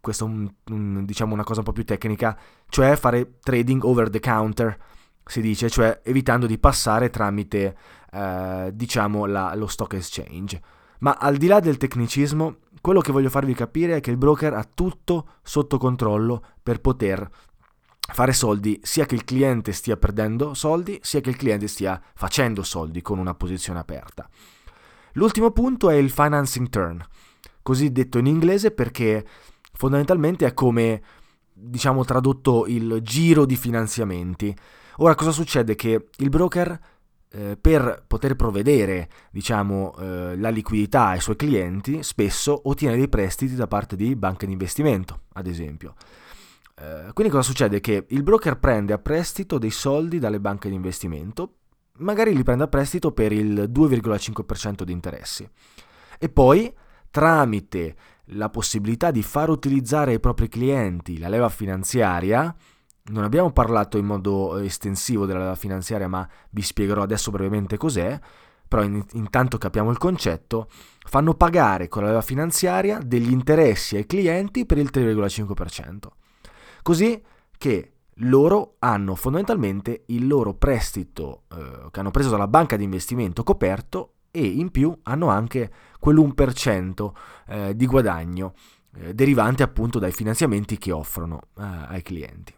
questa 0.00 0.24
è 0.24 0.28
un, 0.28 1.04
diciamo 1.04 1.34
una 1.34 1.44
cosa 1.44 1.60
un 1.60 1.64
po' 1.64 1.72
più 1.72 1.84
tecnica, 1.84 2.38
cioè 2.68 2.96
fare 2.96 3.38
trading 3.40 3.82
over 3.84 4.10
the 4.10 4.20
counter, 4.20 4.76
si 5.24 5.40
dice, 5.40 5.68
cioè 5.68 6.00
evitando 6.04 6.46
di 6.46 6.58
passare 6.58 7.10
tramite, 7.10 7.76
eh, 8.12 8.70
diciamo, 8.72 9.26
la, 9.26 9.54
lo 9.54 9.66
stock 9.66 9.94
exchange. 9.94 10.60
Ma 11.00 11.16
al 11.18 11.36
di 11.36 11.46
là 11.46 11.60
del 11.60 11.76
tecnicismo, 11.76 12.56
quello 12.80 13.00
che 13.00 13.12
voglio 13.12 13.30
farvi 13.30 13.54
capire 13.54 13.96
è 13.96 14.00
che 14.00 14.10
il 14.10 14.16
broker 14.16 14.54
ha 14.54 14.68
tutto 14.72 15.28
sotto 15.42 15.78
controllo 15.78 16.42
per 16.62 16.80
poter 16.80 17.28
fare 18.10 18.32
soldi 18.32 18.80
sia 18.82 19.04
che 19.04 19.14
il 19.14 19.24
cliente 19.24 19.72
stia 19.72 19.96
perdendo 19.96 20.54
soldi, 20.54 20.98
sia 21.02 21.20
che 21.20 21.30
il 21.30 21.36
cliente 21.36 21.68
stia 21.68 22.00
facendo 22.14 22.62
soldi 22.62 23.02
con 23.02 23.18
una 23.18 23.34
posizione 23.34 23.78
aperta. 23.78 24.28
L'ultimo 25.12 25.50
punto 25.50 25.90
è 25.90 25.94
il 25.96 26.10
financing 26.10 26.68
turn, 26.68 27.04
così 27.62 27.92
detto 27.92 28.18
in 28.18 28.26
inglese 28.26 28.70
perché 28.70 29.24
Fondamentalmente 29.78 30.44
è 30.44 30.54
come, 30.54 31.00
diciamo, 31.52 32.04
tradotto 32.04 32.66
il 32.66 32.98
giro 33.00 33.46
di 33.46 33.54
finanziamenti. 33.54 34.52
Ora 34.96 35.14
cosa 35.14 35.30
succede? 35.30 35.76
Che 35.76 36.08
il 36.16 36.28
broker 36.30 36.80
eh, 37.30 37.56
per 37.60 38.04
poter 38.06 38.36
provvedere 38.36 39.08
diciamo, 39.30 39.94
eh, 39.98 40.36
la 40.36 40.48
liquidità 40.48 41.08
ai 41.08 41.20
suoi 41.20 41.36
clienti 41.36 42.02
spesso 42.02 42.68
ottiene 42.68 42.96
dei 42.96 43.08
prestiti 43.08 43.54
da 43.54 43.66
parte 43.66 43.96
di 43.96 44.16
banche 44.16 44.46
di 44.46 44.52
investimento, 44.52 45.22
ad 45.34 45.46
esempio. 45.46 45.94
Eh, 46.80 47.10
quindi 47.12 47.32
cosa 47.32 47.48
succede? 47.48 47.80
Che 47.80 48.06
il 48.08 48.22
broker 48.22 48.58
prende 48.58 48.92
a 48.92 48.98
prestito 48.98 49.58
dei 49.58 49.70
soldi 49.70 50.18
dalle 50.18 50.40
banche 50.40 50.68
di 50.68 50.74
investimento, 50.74 51.54
magari 51.98 52.34
li 52.34 52.42
prende 52.42 52.64
a 52.64 52.68
prestito 52.68 53.12
per 53.12 53.32
il 53.32 53.70
2,5% 53.70 54.82
di 54.82 54.92
interessi 54.92 55.48
e 56.18 56.28
poi 56.28 56.72
tramite 57.10 57.96
la 58.32 58.50
possibilità 58.50 59.10
di 59.10 59.22
far 59.22 59.48
utilizzare 59.48 60.12
ai 60.12 60.20
propri 60.20 60.48
clienti 60.48 61.18
la 61.18 61.28
leva 61.28 61.48
finanziaria, 61.48 62.54
non 63.08 63.24
abbiamo 63.24 63.50
parlato 63.50 63.98
in 63.98 64.06
modo 64.06 64.58
estensivo 64.58 65.26
della 65.26 65.40
leva 65.40 65.54
finanziaria, 65.54 66.08
ma 66.08 66.28
vi 66.50 66.62
spiegherò 66.62 67.02
adesso 67.02 67.30
brevemente 67.30 67.76
cos'è, 67.76 68.18
però 68.66 68.82
in, 68.82 69.02
intanto 69.12 69.58
capiamo 69.58 69.90
il 69.90 69.98
concetto, 69.98 70.68
fanno 71.06 71.34
pagare 71.34 71.88
con 71.88 72.02
la 72.02 72.08
leva 72.08 72.20
finanziaria 72.20 72.98
degli 73.02 73.30
interessi 73.30 73.96
ai 73.96 74.06
clienti 74.06 74.66
per 74.66 74.78
il 74.78 74.90
3,5%. 74.92 75.98
Così 76.82 77.22
che 77.56 77.92
loro 78.22 78.76
hanno 78.80 79.14
fondamentalmente 79.14 80.04
il 80.06 80.26
loro 80.26 80.54
prestito 80.54 81.42
eh, 81.54 81.88
che 81.90 82.00
hanno 82.00 82.10
preso 82.10 82.30
dalla 82.30 82.48
banca 82.48 82.76
di 82.76 82.84
investimento 82.84 83.42
coperto 83.42 84.14
e 84.30 84.44
in 84.44 84.70
più 84.70 84.96
hanno 85.04 85.28
anche 85.28 85.70
quell'1% 86.00 87.12
eh, 87.46 87.76
di 87.76 87.86
guadagno 87.86 88.54
eh, 88.96 89.14
derivante 89.14 89.62
appunto 89.62 89.98
dai 89.98 90.12
finanziamenti 90.12 90.78
che 90.78 90.92
offrono 90.92 91.40
eh, 91.58 91.62
ai 91.62 92.02
clienti. 92.02 92.57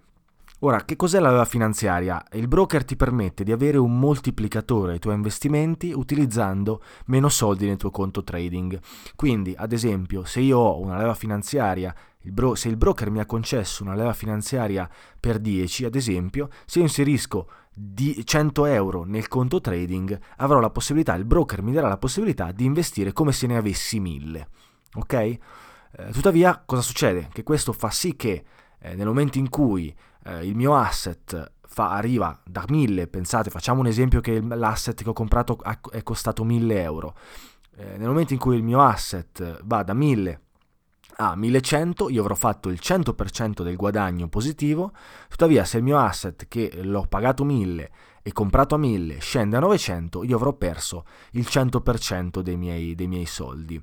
Ora, 0.62 0.84
che 0.84 0.94
cos'è 0.94 1.20
la 1.20 1.30
leva 1.30 1.46
finanziaria? 1.46 2.22
Il 2.32 2.46
broker 2.46 2.84
ti 2.84 2.94
permette 2.94 3.44
di 3.44 3.52
avere 3.52 3.78
un 3.78 3.98
moltiplicatore 3.98 4.92
ai 4.92 4.98
tuoi 4.98 5.14
investimenti 5.14 5.90
utilizzando 5.92 6.82
meno 7.06 7.30
soldi 7.30 7.66
nel 7.66 7.78
tuo 7.78 7.90
conto 7.90 8.22
trading. 8.22 8.78
Quindi, 9.16 9.54
ad 9.56 9.72
esempio, 9.72 10.24
se 10.24 10.40
io 10.40 10.58
ho 10.58 10.78
una 10.78 10.98
leva 10.98 11.14
finanziaria, 11.14 11.94
il 12.24 12.32
bro- 12.32 12.54
se 12.56 12.68
il 12.68 12.76
broker 12.76 13.08
mi 13.08 13.20
ha 13.20 13.24
concesso 13.24 13.82
una 13.82 13.94
leva 13.94 14.12
finanziaria 14.12 14.86
per 15.18 15.38
10, 15.38 15.86
ad 15.86 15.94
esempio, 15.94 16.50
se 16.66 16.80
io 16.80 16.84
inserisco 16.84 17.48
di 17.72 18.20
100 18.22 18.66
euro 18.66 19.04
nel 19.04 19.28
conto 19.28 19.62
trading, 19.62 20.18
avrò 20.36 20.60
la 20.60 20.68
possibilità, 20.68 21.14
il 21.14 21.24
broker 21.24 21.62
mi 21.62 21.72
darà 21.72 21.88
la 21.88 21.96
possibilità 21.96 22.52
di 22.52 22.66
investire 22.66 23.14
come 23.14 23.32
se 23.32 23.46
ne 23.46 23.56
avessi 23.56 23.98
1000. 23.98 24.48
Ok? 24.96 25.12
Eh, 25.14 25.38
tuttavia, 26.12 26.62
cosa 26.66 26.82
succede? 26.82 27.28
Che 27.32 27.44
questo 27.44 27.72
fa 27.72 27.88
sì 27.88 28.14
che 28.14 28.44
eh, 28.78 28.94
nel 28.94 29.06
momento 29.06 29.38
in 29.38 29.48
cui 29.48 29.94
eh, 30.30 30.46
il 30.46 30.54
mio 30.54 30.76
asset 30.76 31.52
fa, 31.66 31.90
arriva 31.90 32.38
da 32.44 32.64
1000, 32.68 33.06
pensate, 33.08 33.50
facciamo 33.50 33.80
un 33.80 33.86
esempio 33.86 34.20
che 34.20 34.40
l'asset 34.40 35.02
che 35.02 35.08
ho 35.08 35.12
comprato 35.12 35.58
è 35.90 36.02
costato 36.02 36.44
1000 36.44 36.82
euro. 36.82 37.14
Eh, 37.76 37.96
nel 37.96 38.08
momento 38.08 38.32
in 38.32 38.38
cui 38.38 38.56
il 38.56 38.62
mio 38.62 38.80
asset 38.80 39.60
va 39.64 39.82
da 39.82 39.94
1000 39.94 40.40
a 41.16 41.36
1100 41.36 42.08
io 42.08 42.22
avrò 42.22 42.34
fatto 42.34 42.70
il 42.70 42.78
100% 42.82 43.62
del 43.62 43.76
guadagno 43.76 44.28
positivo, 44.28 44.92
tuttavia 45.28 45.64
se 45.64 45.78
il 45.78 45.82
mio 45.82 45.98
asset 45.98 46.46
che 46.48 46.70
l'ho 46.82 47.04
pagato 47.08 47.44
1000 47.44 47.90
e 48.22 48.32
comprato 48.32 48.74
a 48.74 48.78
1000 48.78 49.18
scende 49.18 49.56
a 49.56 49.60
900 49.60 50.24
io 50.24 50.36
avrò 50.36 50.52
perso 50.54 51.04
il 51.32 51.46
100% 51.48 52.40
dei 52.40 52.56
miei, 52.56 52.94
dei 52.94 53.06
miei 53.06 53.26
soldi. 53.26 53.80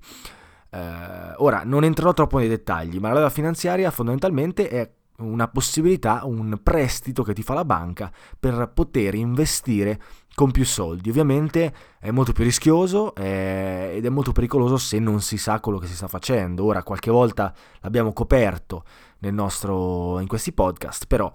Eh, 0.69 1.33
ora 1.37 1.61
non 1.63 1.83
entrerò 1.83 2.13
troppo 2.13 2.39
nei 2.39 2.47
dettagli, 2.47 2.97
ma 2.97 3.09
la 3.09 3.15
leva 3.15 3.29
finanziaria 3.29 3.91
fondamentalmente 3.91 4.67
è 4.67 4.91
una 5.17 5.47
possibilità, 5.47 6.21
un 6.25 6.59
prestito 6.62 7.24
che 7.24 7.33
ti 7.33 7.41
fa 7.41 7.53
la 7.53 7.65
banca 7.65 8.12
per 8.39 8.71
poter 8.74 9.15
investire 9.15 10.00
con 10.33 10.51
più 10.51 10.65
soldi. 10.65 11.09
Ovviamente 11.09 11.74
è 12.00 12.12
molto 12.12 12.33
più 12.33 12.43
rischioso 12.43 13.15
eh, 13.15 13.93
ed 13.95 14.05
è 14.05 14.09
molto 14.09 14.31
pericoloso 14.31 14.77
se 14.77 15.00
non 15.00 15.21
si 15.21 15.38
sa 15.38 15.59
quello 15.59 15.79
che 15.79 15.88
si 15.88 15.95
sta 15.95 16.07
facendo. 16.07 16.63
Ora, 16.63 16.83
qualche 16.83 17.09
volta 17.09 17.53
l'abbiamo 17.79 18.13
coperto 18.13 18.83
nostro, 19.19 20.19
in 20.19 20.27
questi 20.27 20.53
podcast, 20.53 21.07
però 21.07 21.31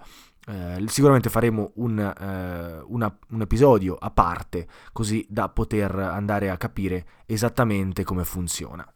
eh, 0.47 0.83
sicuramente 0.87 1.29
faremo 1.29 1.71
un, 1.75 1.99
eh, 1.99 2.83
una, 2.87 3.17
un, 3.29 3.41
episodio 3.41 3.95
a 3.95 4.11
parte 4.11 4.67
così 4.91 5.25
da 5.29 5.49
poter 5.49 5.93
andare 5.95 6.49
a 6.49 6.57
capire 6.57 7.05
esattamente 7.25 8.03
come 8.03 8.23
funziona. 8.23 8.92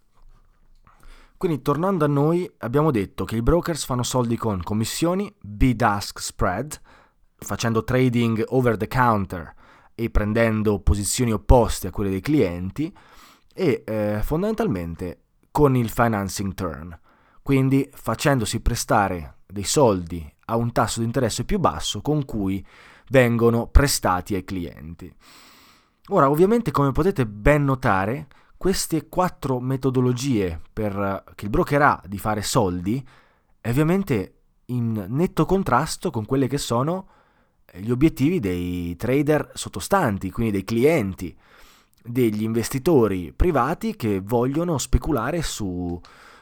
Quindi 1.37 1.61
tornando 1.61 2.03
a 2.03 2.07
noi 2.07 2.51
abbiamo 2.59 2.89
detto 2.89 3.23
che 3.23 3.35
i 3.35 3.43
brokers 3.43 3.85
fanno 3.85 4.01
soldi 4.01 4.35
con 4.37 4.63
commissioni, 4.63 5.31
bid-ask 5.39 6.19
spread, 6.19 6.81
facendo 7.35 7.83
trading 7.83 8.43
over 8.47 8.75
the 8.75 8.87
counter 8.87 9.53
e 9.93 10.09
prendendo 10.09 10.79
posizioni 10.79 11.31
opposte 11.31 11.87
a 11.87 11.91
quelle 11.91 12.09
dei 12.09 12.21
clienti 12.21 12.91
e 13.53 13.83
eh, 13.85 14.19
fondamentalmente 14.23 15.21
con 15.51 15.75
il 15.75 15.89
financing 15.89 16.55
turn, 16.55 16.99
quindi 17.43 17.87
facendosi 17.93 18.59
prestare 18.59 19.37
dei 19.45 19.63
soldi 19.63 20.27
a 20.45 20.55
un 20.55 20.71
tasso 20.71 20.99
di 20.99 21.05
interesse 21.05 21.43
più 21.43 21.59
basso 21.59 22.01
con 22.01 22.25
cui 22.25 22.65
vengono 23.09 23.67
prestati 23.67 24.33
ai 24.33 24.43
clienti. 24.43 25.13
Ora, 26.09 26.29
ovviamente, 26.29 26.71
come 26.71 26.91
potete 26.91 27.25
ben 27.25 27.63
notare, 27.63 28.27
queste 28.57 29.07
quattro 29.07 29.59
metodologie 29.59 30.59
per, 30.73 31.23
che 31.35 31.45
il 31.45 31.51
broker 31.51 31.81
ha 31.81 32.03
di 32.05 32.17
fare 32.17 32.41
soldi 32.41 33.05
è 33.61 33.69
ovviamente 33.69 34.33
in 34.65 35.05
netto 35.09 35.45
contrasto 35.45 36.09
con 36.09 36.25
quelli 36.25 36.47
che 36.47 36.57
sono 36.57 37.07
gli 37.73 37.91
obiettivi 37.91 38.39
dei 38.39 38.95
trader 38.95 39.51
sottostanti, 39.53 40.31
quindi 40.31 40.53
dei 40.53 40.63
clienti, 40.63 41.35
degli 42.03 42.43
investitori 42.43 43.33
privati 43.35 43.95
che 43.95 44.21
vogliono 44.21 44.77
speculare 44.77 45.41
su, 45.41 45.99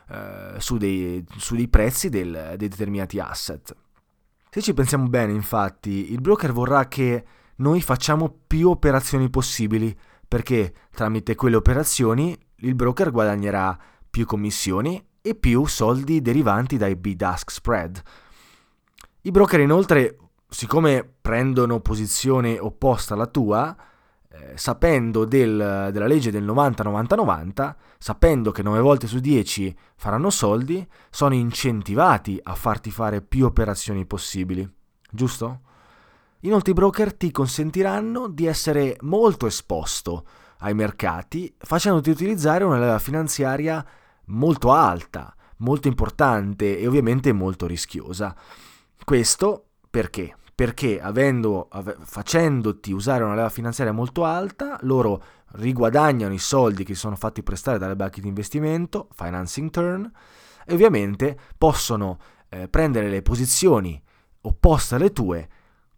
eh, 0.09 0.53
su, 0.57 0.77
dei, 0.77 1.23
su 1.37 1.55
dei, 1.55 1.67
prezzi 1.67 2.09
del, 2.09 2.53
dei 2.57 2.67
determinati 2.67 3.19
asset. 3.19 3.75
Se 4.49 4.61
ci 4.61 4.73
pensiamo 4.73 5.07
bene, 5.07 5.33
infatti, 5.33 6.11
il 6.11 6.21
broker 6.21 6.53
vorrà 6.53 6.87
che 6.87 7.25
noi 7.57 7.81
facciamo 7.81 8.33
più 8.47 8.69
operazioni 8.69 9.29
possibili, 9.29 9.95
perché 10.27 10.73
tramite 10.91 11.35
quelle 11.35 11.55
operazioni 11.55 12.37
il 12.57 12.75
broker 12.75 13.11
guadagnerà 13.11 13.77
più 14.09 14.25
commissioni 14.25 15.03
e 15.21 15.35
più 15.35 15.65
soldi 15.65 16.21
derivanti 16.21 16.77
dai 16.77 16.95
bid-ask 16.95 17.51
spread. 17.51 18.01
I 19.21 19.31
broker 19.31 19.59
inoltre, 19.59 20.17
siccome 20.47 21.07
prendono 21.19 21.79
posizione 21.79 22.59
opposta 22.59 23.15
alla 23.15 23.25
tua, 23.25 23.75
eh, 24.29 24.51
sapendo 24.55 25.25
del, 25.25 25.89
della 25.91 26.07
legge 26.07 26.29
del 26.29 26.45
90-90-90, 26.45 27.75
sapendo 27.97 28.51
che 28.51 28.61
9 28.61 28.79
volte 28.81 29.07
su 29.07 29.19
10 29.19 29.75
faranno 29.95 30.29
soldi, 30.29 30.87
sono 31.09 31.33
incentivati 31.33 32.39
a 32.43 32.53
farti 32.53 32.91
fare 32.91 33.21
più 33.21 33.45
operazioni 33.45 34.05
possibili. 34.05 34.69
Giusto? 35.09 35.61
Inoltre 36.45 36.71
i 36.71 36.75
broker 36.75 37.13
ti 37.13 37.31
consentiranno 37.31 38.27
di 38.27 38.45
essere 38.45 38.97
molto 39.01 39.47
esposto 39.47 40.25
ai 40.59 40.75
mercati, 40.75 41.53
facendoti 41.57 42.11
utilizzare 42.11 42.63
una 42.63 42.77
leva 42.77 42.99
finanziaria 42.99 43.83
molto 44.25 44.71
alta, 44.71 45.35
molto 45.57 45.87
importante 45.87 46.77
e 46.77 46.85
ovviamente 46.85 47.33
molto 47.33 47.65
rischiosa. 47.65 48.35
Questo 49.03 49.65
perché? 49.89 50.35
perché 50.55 51.01
avendo, 51.01 51.67
ave, 51.69 51.97
facendoti 51.99 52.93
usare 52.93 53.25
una 53.25 53.35
leva 53.35 53.49
finanziaria 53.49 53.91
molto 53.91 54.23
alta, 54.23 54.77
loro 54.83 55.21
riguadagnano 55.55 56.33
i 56.33 56.39
soldi 56.39 56.85
che 56.85 56.93
si 56.93 57.01
sono 57.01 57.17
fatti 57.17 57.43
prestare 57.43 57.77
dalle 57.77 57.97
banche 57.97 58.21
di 58.21 58.29
investimento, 58.29 59.09
financing 59.13 59.69
turn, 59.69 60.09
e 60.65 60.73
ovviamente 60.73 61.37
possono 61.57 62.17
eh, 62.47 62.69
prendere 62.69 63.09
le 63.09 63.21
posizioni 63.21 64.01
opposte 64.41 64.95
alle 64.95 65.11
tue 65.11 65.49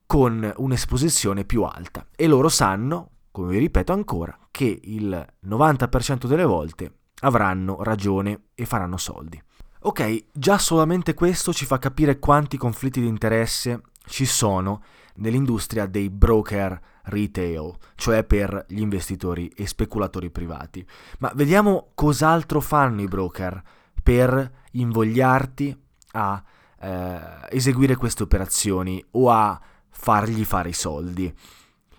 con 0.07 0.51
un'esposizione 0.55 1.43
più 1.43 1.61
alta. 1.63 2.07
E 2.15 2.25
loro 2.27 2.49
sanno, 2.49 3.09
come 3.29 3.51
vi 3.51 3.59
ripeto 3.59 3.93
ancora, 3.93 4.35
che 4.49 4.79
il 4.83 5.27
90% 5.45 6.25
delle 6.25 6.45
volte 6.45 6.91
avranno 7.21 7.83
ragione 7.83 8.45
e 8.55 8.65
faranno 8.65 8.97
soldi. 8.97 9.39
Ok, 9.81 10.25
già 10.31 10.57
solamente 10.57 11.13
questo 11.13 11.53
ci 11.53 11.65
fa 11.65 11.77
capire 11.77 12.17
quanti 12.17 12.57
conflitti 12.57 12.99
di 12.99 13.07
interesse 13.07 13.81
ci 14.05 14.25
sono 14.25 14.81
nell'industria 15.15 15.85
dei 15.85 16.09
broker 16.09 16.79
retail, 17.03 17.73
cioè 17.95 18.23
per 18.23 18.65
gli 18.69 18.79
investitori 18.79 19.49
e 19.49 19.67
speculatori 19.67 20.29
privati. 20.29 20.85
Ma 21.19 21.31
vediamo 21.35 21.89
cos'altro 21.93 22.59
fanno 22.59 23.01
i 23.01 23.07
broker 23.07 23.61
per 24.01 24.51
invogliarti 24.71 25.77
a 26.13 26.43
eh, 26.79 27.19
eseguire 27.49 27.95
queste 27.95 28.23
operazioni 28.23 29.03
o 29.11 29.29
a 29.29 29.59
fargli 29.97 30.45
fare 30.45 30.69
i 30.69 30.73
soldi. 30.73 31.33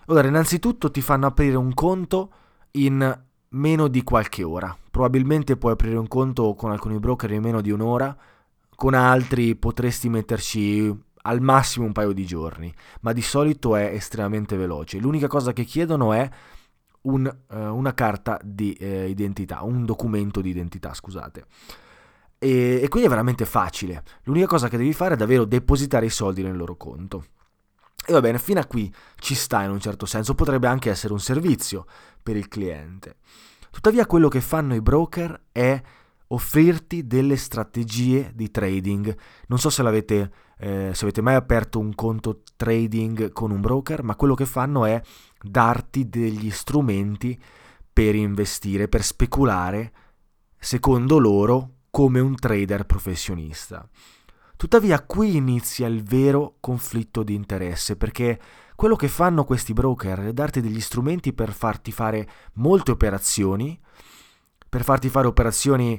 Allora, 0.07 0.27
innanzitutto 0.27 0.89
ti 0.89 1.01
fanno 1.01 1.27
aprire 1.27 1.57
un 1.57 1.73
conto 1.73 2.31
in 2.71 3.21
meno 3.49 3.87
di 3.87 4.03
qualche 4.03 4.43
ora. 4.43 4.75
Probabilmente 4.89 5.57
puoi 5.57 5.73
aprire 5.73 5.97
un 5.97 6.07
conto 6.07 6.55
con 6.55 6.71
alcuni 6.71 6.97
broker 6.97 7.31
in 7.31 7.41
meno 7.41 7.61
di 7.61 7.71
un'ora, 7.71 8.15
con 8.75 8.93
altri 8.93 9.55
potresti 9.55 10.09
metterci 10.09 11.07
al 11.23 11.41
massimo 11.41 11.85
un 11.85 11.91
paio 11.91 12.13
di 12.13 12.25
giorni, 12.25 12.73
ma 13.01 13.11
di 13.11 13.21
solito 13.21 13.75
è 13.75 13.91
estremamente 13.93 14.55
veloce. 14.55 14.97
L'unica 14.97 15.27
cosa 15.27 15.51
che 15.53 15.65
chiedono 15.65 16.13
è 16.13 16.27
un, 17.01 17.25
uh, 17.49 17.55
una 17.55 17.93
carta 17.93 18.39
di 18.43 18.73
eh, 18.73 19.09
identità, 19.09 19.61
un 19.63 19.85
documento 19.85 20.41
di 20.41 20.49
identità, 20.49 20.93
scusate. 20.93 21.45
E, 22.39 22.79
e 22.81 22.87
quindi 22.87 23.07
è 23.07 23.11
veramente 23.11 23.45
facile. 23.45 24.03
L'unica 24.23 24.47
cosa 24.47 24.69
che 24.69 24.77
devi 24.77 24.93
fare 24.93 25.13
è 25.13 25.17
davvero 25.17 25.43
depositare 25.43 26.05
i 26.05 26.09
soldi 26.09 26.41
nel 26.41 26.55
loro 26.55 26.77
conto. 26.77 27.25
E 28.09 28.11
va 28.11 28.21
bene, 28.21 28.39
fino 28.39 28.59
a 28.59 28.65
qui 28.65 28.91
ci 29.19 29.35
sta 29.35 29.61
in 29.61 29.69
un 29.69 29.79
certo 29.79 30.07
senso, 30.07 30.33
potrebbe 30.33 30.65
anche 30.65 30.89
essere 30.89 31.13
un 31.13 31.19
servizio 31.19 31.85
per 32.23 32.35
il 32.35 32.47
cliente. 32.47 33.17
Tuttavia 33.69 34.07
quello 34.07 34.29
che 34.29 34.41
fanno 34.41 34.73
i 34.73 34.81
broker 34.81 35.39
è 35.51 35.79
offrirti 36.25 37.05
delle 37.05 37.37
strategie 37.37 38.31
di 38.33 38.49
trading. 38.49 39.15
Non 39.45 39.59
so 39.59 39.69
se 39.69 39.83
eh, 40.57 40.91
se 40.91 41.03
avete 41.03 41.21
mai 41.21 41.35
aperto 41.35 41.77
un 41.77 41.93
conto 41.93 42.41
trading 42.55 43.31
con 43.31 43.51
un 43.51 43.61
broker, 43.61 44.01
ma 44.01 44.15
quello 44.15 44.33
che 44.33 44.47
fanno 44.47 44.85
è 44.85 44.99
darti 45.39 46.09
degli 46.09 46.49
strumenti 46.49 47.39
per 47.93 48.15
investire, 48.15 48.87
per 48.87 49.03
speculare, 49.03 49.93
secondo 50.57 51.19
loro, 51.19 51.73
come 51.91 52.19
un 52.19 52.33
trader 52.33 52.87
professionista. 52.87 53.87
Tuttavia 54.59 55.01
qui 55.05 55.37
inizia 55.37 55.87
il 55.87 56.03
vero 56.03 56.57
conflitto 56.59 57.23
di 57.23 57.33
interesse, 57.33 57.95
perché 57.95 58.37
quello 58.75 58.97
che 58.97 59.07
fanno 59.07 59.45
questi 59.45 59.71
broker 59.71 60.19
è 60.19 60.33
darti 60.33 60.59
degli 60.59 60.81
strumenti 60.81 61.31
per 61.31 61.53
farti 61.53 61.93
fare 61.93 62.29
molte 62.55 62.91
operazioni, 62.91 63.79
per 64.67 64.83
farti 64.83 65.07
fare 65.07 65.27
operazioni 65.27 65.97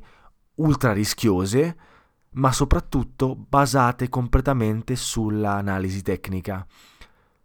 ultra 0.56 0.92
rischiose, 0.92 1.78
ma 2.32 2.52
soprattutto 2.52 3.34
basate 3.34 4.10
completamente 4.10 4.94
sull'analisi 4.94 6.02
tecnica. 6.02 6.66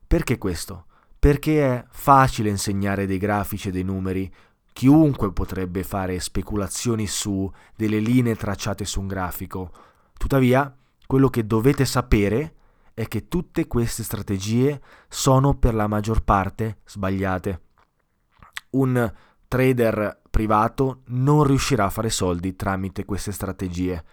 Perché 0.06 0.38
questo? 0.38 0.88
Perché 1.18 1.66
è 1.66 1.86
facile 1.88 2.50
insegnare 2.50 3.06
dei 3.06 3.20
grafici 3.20 3.70
e 3.70 3.72
dei 3.72 3.84
numeri, 3.84 4.30
chiunque 4.74 5.32
potrebbe 5.32 5.84
fare 5.84 6.20
speculazioni 6.20 7.08
su 7.08 7.50
delle 7.74 8.00
linee 8.00 8.36
tracciate 8.36 8.84
su 8.84 9.00
un 9.00 9.08
grafico. 9.08 9.72
Tuttavia, 10.18 10.76
quello 11.06 11.30
che 11.30 11.46
dovete 11.46 11.86
sapere 11.86 12.56
è 12.94 13.08
che 13.08 13.28
tutte 13.28 13.68
queste 13.68 14.04
strategie 14.04 14.82
sono 15.08 15.56
per 15.56 15.74
la 15.74 15.88
maggior 15.88 16.24
parte 16.24 16.80
sbagliate. 16.86 17.62
Un 18.72 19.14
trader 19.48 20.22
privato 20.30 21.02
non 21.08 21.44
riuscirà 21.44 21.86
a 21.86 21.90
fare 21.90 22.10
soldi 22.10 22.56
tramite 22.56 23.06
queste 23.06 23.32
strategie 23.32 24.04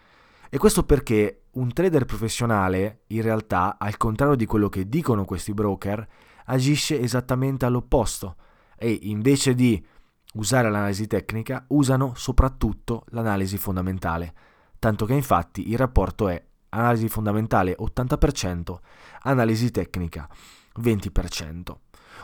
e 0.49 0.59
questo 0.59 0.85
perché 0.85 1.45
un 1.53 1.73
trader 1.73 2.05
professionale, 2.05 3.05
in 3.09 3.23
realtà, 3.23 3.77
al 3.79 3.97
contrario 3.97 4.35
di 4.35 4.47
quello 4.47 4.69
che 4.69 4.89
dicono 4.89 5.25
questi 5.25 5.55
broker, 5.55 6.07
agisce 6.47 7.01
esattamente 7.01 7.65
all'opposto 7.65 8.37
e 8.77 8.99
invece 9.03 9.55
di 9.55 9.85
usare 10.35 10.71
l'analisi 10.71 11.07
tecnica, 11.07 11.65
usano 11.69 12.13
soprattutto 12.15 13.05
l'analisi 13.09 13.57
fondamentale. 13.57 14.35
Tanto 14.79 15.07
che 15.07 15.15
infatti 15.15 15.71
il 15.71 15.79
rapporto 15.79 16.29
è 16.29 16.43
analisi 16.75 17.09
fondamentale 17.09 17.77
80%, 17.79 18.77
analisi 19.23 19.71
tecnica 19.71 20.29
20%. 20.81 21.75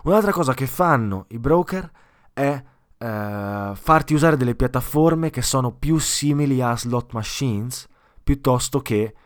Un'altra 0.04 0.32
cosa 0.32 0.54
che 0.54 0.66
fanno 0.66 1.26
i 1.28 1.38
broker 1.38 1.90
è 2.32 2.62
eh, 2.98 3.72
farti 3.74 4.14
usare 4.14 4.36
delle 4.36 4.54
piattaforme 4.54 5.30
che 5.30 5.42
sono 5.42 5.72
più 5.72 5.98
simili 5.98 6.60
a 6.60 6.76
slot 6.76 7.12
machines 7.12 7.86
piuttosto 8.22 8.80
che 8.80 9.14
uh, 9.14 9.20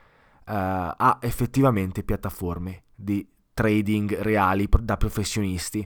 a 0.44 1.18
effettivamente 1.20 2.04
piattaforme 2.04 2.85
di 2.94 3.26
trading 3.52 4.20
reali 4.20 4.68
da 4.80 4.96
professionisti. 4.96 5.85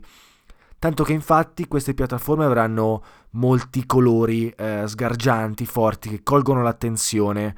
Tanto 0.79 1.03
che 1.03 1.15
infatti 1.15 1.67
queste 1.67 1.95
piattaforme 1.95 2.45
avranno 2.45 3.03
molti 3.31 3.87
colori 3.87 4.51
eh, 4.51 4.83
sgargianti, 4.87 5.65
forti, 5.65 6.11
che 6.11 6.23
colgono 6.23 6.63
l'attenzione, 6.63 7.57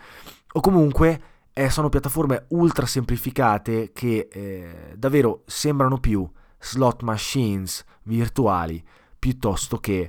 o 0.52 0.60
comunque 0.60 1.22
eh, 1.58 1.70
sono 1.70 1.88
piattaforme 1.88 2.44
ultra 2.50 2.86
semplificate 2.86 3.90
che 3.92 4.28
eh, 4.30 4.94
davvero 4.96 5.42
sembrano 5.46 5.98
più 5.98 6.24
slot 6.60 7.02
machines 7.02 7.84
virtuali 8.04 8.80
piuttosto 9.18 9.78
che 9.78 10.08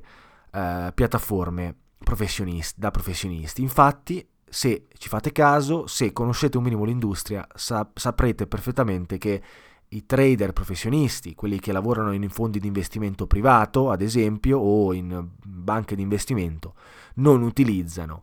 eh, 0.52 0.92
piattaforme 0.94 1.76
professionisti, 1.98 2.80
da 2.80 2.92
professionisti. 2.92 3.64
Infatti, 3.64 4.24
se 4.48 4.86
ci 4.96 5.10
fate 5.10 5.32
caso, 5.32 5.88
se 5.88 6.14
conoscete 6.14 6.58
un 6.58 6.64
minimo 6.66 6.86
l'industria, 6.86 7.48
sa- 7.56 7.90
saprete 7.96 8.46
perfettamente 8.46 9.18
che 9.18 9.42
i 9.88 10.06
trader 10.06 10.54
professionisti, 10.54 11.34
quelli 11.34 11.60
che 11.60 11.72
lavorano 11.72 12.14
in 12.14 12.30
fondi 12.30 12.60
di 12.60 12.68
investimento 12.68 13.26
privato, 13.26 13.90
ad 13.90 14.04
esempio, 14.04 14.60
o 14.60 14.94
in 14.94 15.28
banche 15.44 15.96
di 15.96 16.04
investimento, 16.04 16.76
non 17.16 17.42
utilizzano 17.42 18.22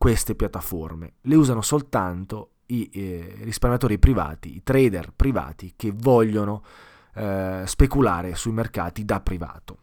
queste 0.00 0.34
piattaforme, 0.34 1.16
le 1.20 1.34
usano 1.34 1.60
soltanto 1.60 2.52
i 2.68 2.88
eh, 2.90 3.34
risparmiatori 3.42 3.98
privati, 3.98 4.56
i 4.56 4.62
trader 4.62 5.12
privati 5.14 5.74
che 5.76 5.92
vogliono 5.94 6.64
eh, 7.16 7.64
speculare 7.66 8.34
sui 8.34 8.52
mercati 8.52 9.04
da 9.04 9.20
privato. 9.20 9.76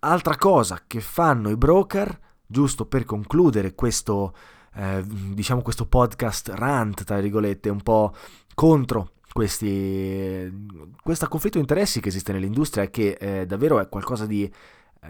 Altra 0.00 0.34
cosa 0.36 0.82
che 0.84 0.98
fanno 0.98 1.48
i 1.50 1.56
broker, 1.56 2.18
giusto 2.44 2.86
per 2.86 3.04
concludere 3.04 3.76
questo, 3.76 4.34
eh, 4.74 5.04
diciamo 5.06 5.62
questo 5.62 5.86
podcast 5.86 6.48
rant, 6.48 7.04
tra 7.04 7.20
virgolette, 7.20 7.68
un 7.68 7.82
po' 7.82 8.12
contro 8.52 9.12
questi, 9.32 10.66
questo 11.00 11.28
conflitto 11.28 11.58
di 11.58 11.62
interessi 11.62 12.00
che 12.00 12.08
esiste 12.08 12.32
nell'industria 12.32 12.82
e 12.82 12.90
che 12.90 13.16
eh, 13.20 13.46
davvero 13.46 13.78
è 13.78 13.88
qualcosa 13.88 14.26
di 14.26 14.52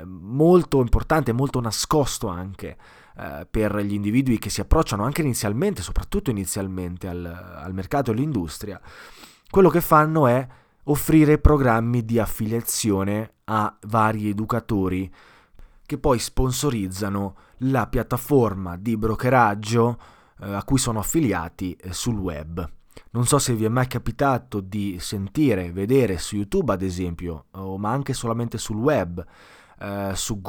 molto 0.05 0.81
importante, 0.81 1.33
molto 1.33 1.61
nascosto 1.61 2.29
anche 2.29 2.77
eh, 3.17 3.47
per 3.49 3.77
gli 3.79 3.93
individui 3.93 4.39
che 4.39 4.51
si 4.51 4.61
approcciano 4.61 5.05
anche 5.05 5.23
inizialmente, 5.23 5.83
soprattutto 5.83 6.31
inizialmente 6.31 7.07
al, 7.09 7.25
al 7.25 7.73
mercato 7.73 8.11
e 8.11 8.15
all'industria. 8.15 8.81
Quello 9.49 9.69
che 9.69 9.81
fanno 9.81 10.27
è 10.27 10.47
offrire 10.85 11.39
programmi 11.39 12.05
di 12.05 12.19
affiliazione 12.19 13.35
a 13.45 13.77
vari 13.87 14.29
educatori 14.29 15.13
che 15.87 15.99
poi 15.99 16.19
sponsorizzano 16.19 17.37
la 17.59 17.87
piattaforma 17.87 18.77
di 18.77 18.97
brokeraggio 18.97 19.99
eh, 20.41 20.53
a 20.53 20.65
cui 20.65 20.79
sono 20.79 20.99
affiliati 20.99 21.75
eh, 21.75 21.93
sul 21.93 22.19
web. 22.19 22.69
Non 23.11 23.27
so 23.27 23.39
se 23.39 23.55
vi 23.55 23.65
è 23.65 23.69
mai 23.69 23.87
capitato 23.87 24.61
di 24.61 24.97
sentire, 24.99 25.73
vedere 25.73 26.19
su 26.19 26.37
YouTube 26.37 26.73
ad 26.73 26.83
esempio, 26.83 27.47
o, 27.53 27.77
ma 27.77 27.91
anche 27.91 28.13
solamente 28.13 28.59
sul 28.59 28.77
web, 28.77 29.25
eh, 29.85 30.13
su, 30.15 30.41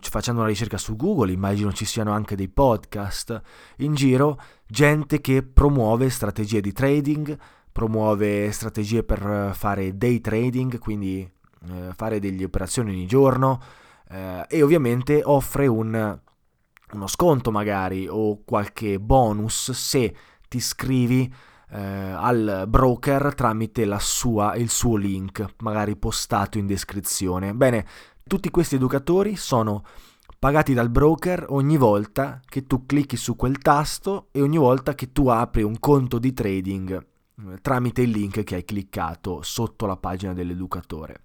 facendo 0.00 0.40
una 0.40 0.48
ricerca 0.48 0.78
su 0.78 0.94
Google, 0.94 1.32
immagino 1.32 1.72
ci 1.72 1.84
siano 1.84 2.12
anche 2.12 2.36
dei 2.36 2.48
podcast. 2.48 3.40
In 3.78 3.94
giro, 3.94 4.38
gente 4.66 5.20
che 5.20 5.42
promuove 5.42 6.08
strategie 6.10 6.60
di 6.60 6.72
trading, 6.72 7.36
promuove 7.72 8.52
strategie 8.52 9.02
per 9.02 9.50
fare 9.54 9.96
day 9.96 10.20
trading, 10.20 10.78
quindi 10.78 11.28
eh, 11.68 11.92
fare 11.92 12.20
delle 12.20 12.44
operazioni 12.44 12.92
ogni 12.92 13.06
giorno 13.06 13.60
eh, 14.10 14.44
e 14.48 14.62
ovviamente 14.62 15.22
offre 15.24 15.66
un, 15.66 16.20
uno 16.92 17.06
sconto 17.08 17.50
magari 17.50 18.06
o 18.08 18.44
qualche 18.44 19.00
bonus 19.00 19.72
se 19.72 20.14
ti 20.48 20.58
iscrivi 20.58 21.34
eh, 21.70 21.80
al 21.80 22.64
broker 22.68 23.34
tramite 23.34 23.86
sua, 23.98 24.54
il 24.56 24.70
suo 24.70 24.96
link, 24.96 25.44
magari 25.58 25.96
postato 25.96 26.58
in 26.58 26.66
descrizione. 26.66 27.54
Bene, 27.54 27.86
tutti 28.26 28.50
questi 28.50 28.74
educatori 28.74 29.36
sono 29.36 29.84
pagati 30.38 30.74
dal 30.74 30.90
broker 30.90 31.46
ogni 31.48 31.76
volta 31.76 32.40
che 32.44 32.66
tu 32.66 32.84
clicchi 32.86 33.16
su 33.16 33.34
quel 33.36 33.58
tasto 33.58 34.28
e 34.30 34.42
ogni 34.42 34.58
volta 34.58 34.94
che 34.94 35.12
tu 35.12 35.28
apri 35.28 35.62
un 35.62 35.78
conto 35.78 36.18
di 36.18 36.32
trading 36.32 36.92
eh, 37.36 37.58
tramite 37.60 38.02
il 38.02 38.10
link 38.10 38.42
che 38.42 38.54
hai 38.54 38.64
cliccato 38.64 39.42
sotto 39.42 39.86
la 39.86 39.96
pagina 39.96 40.32
dell'educatore. 40.32 41.22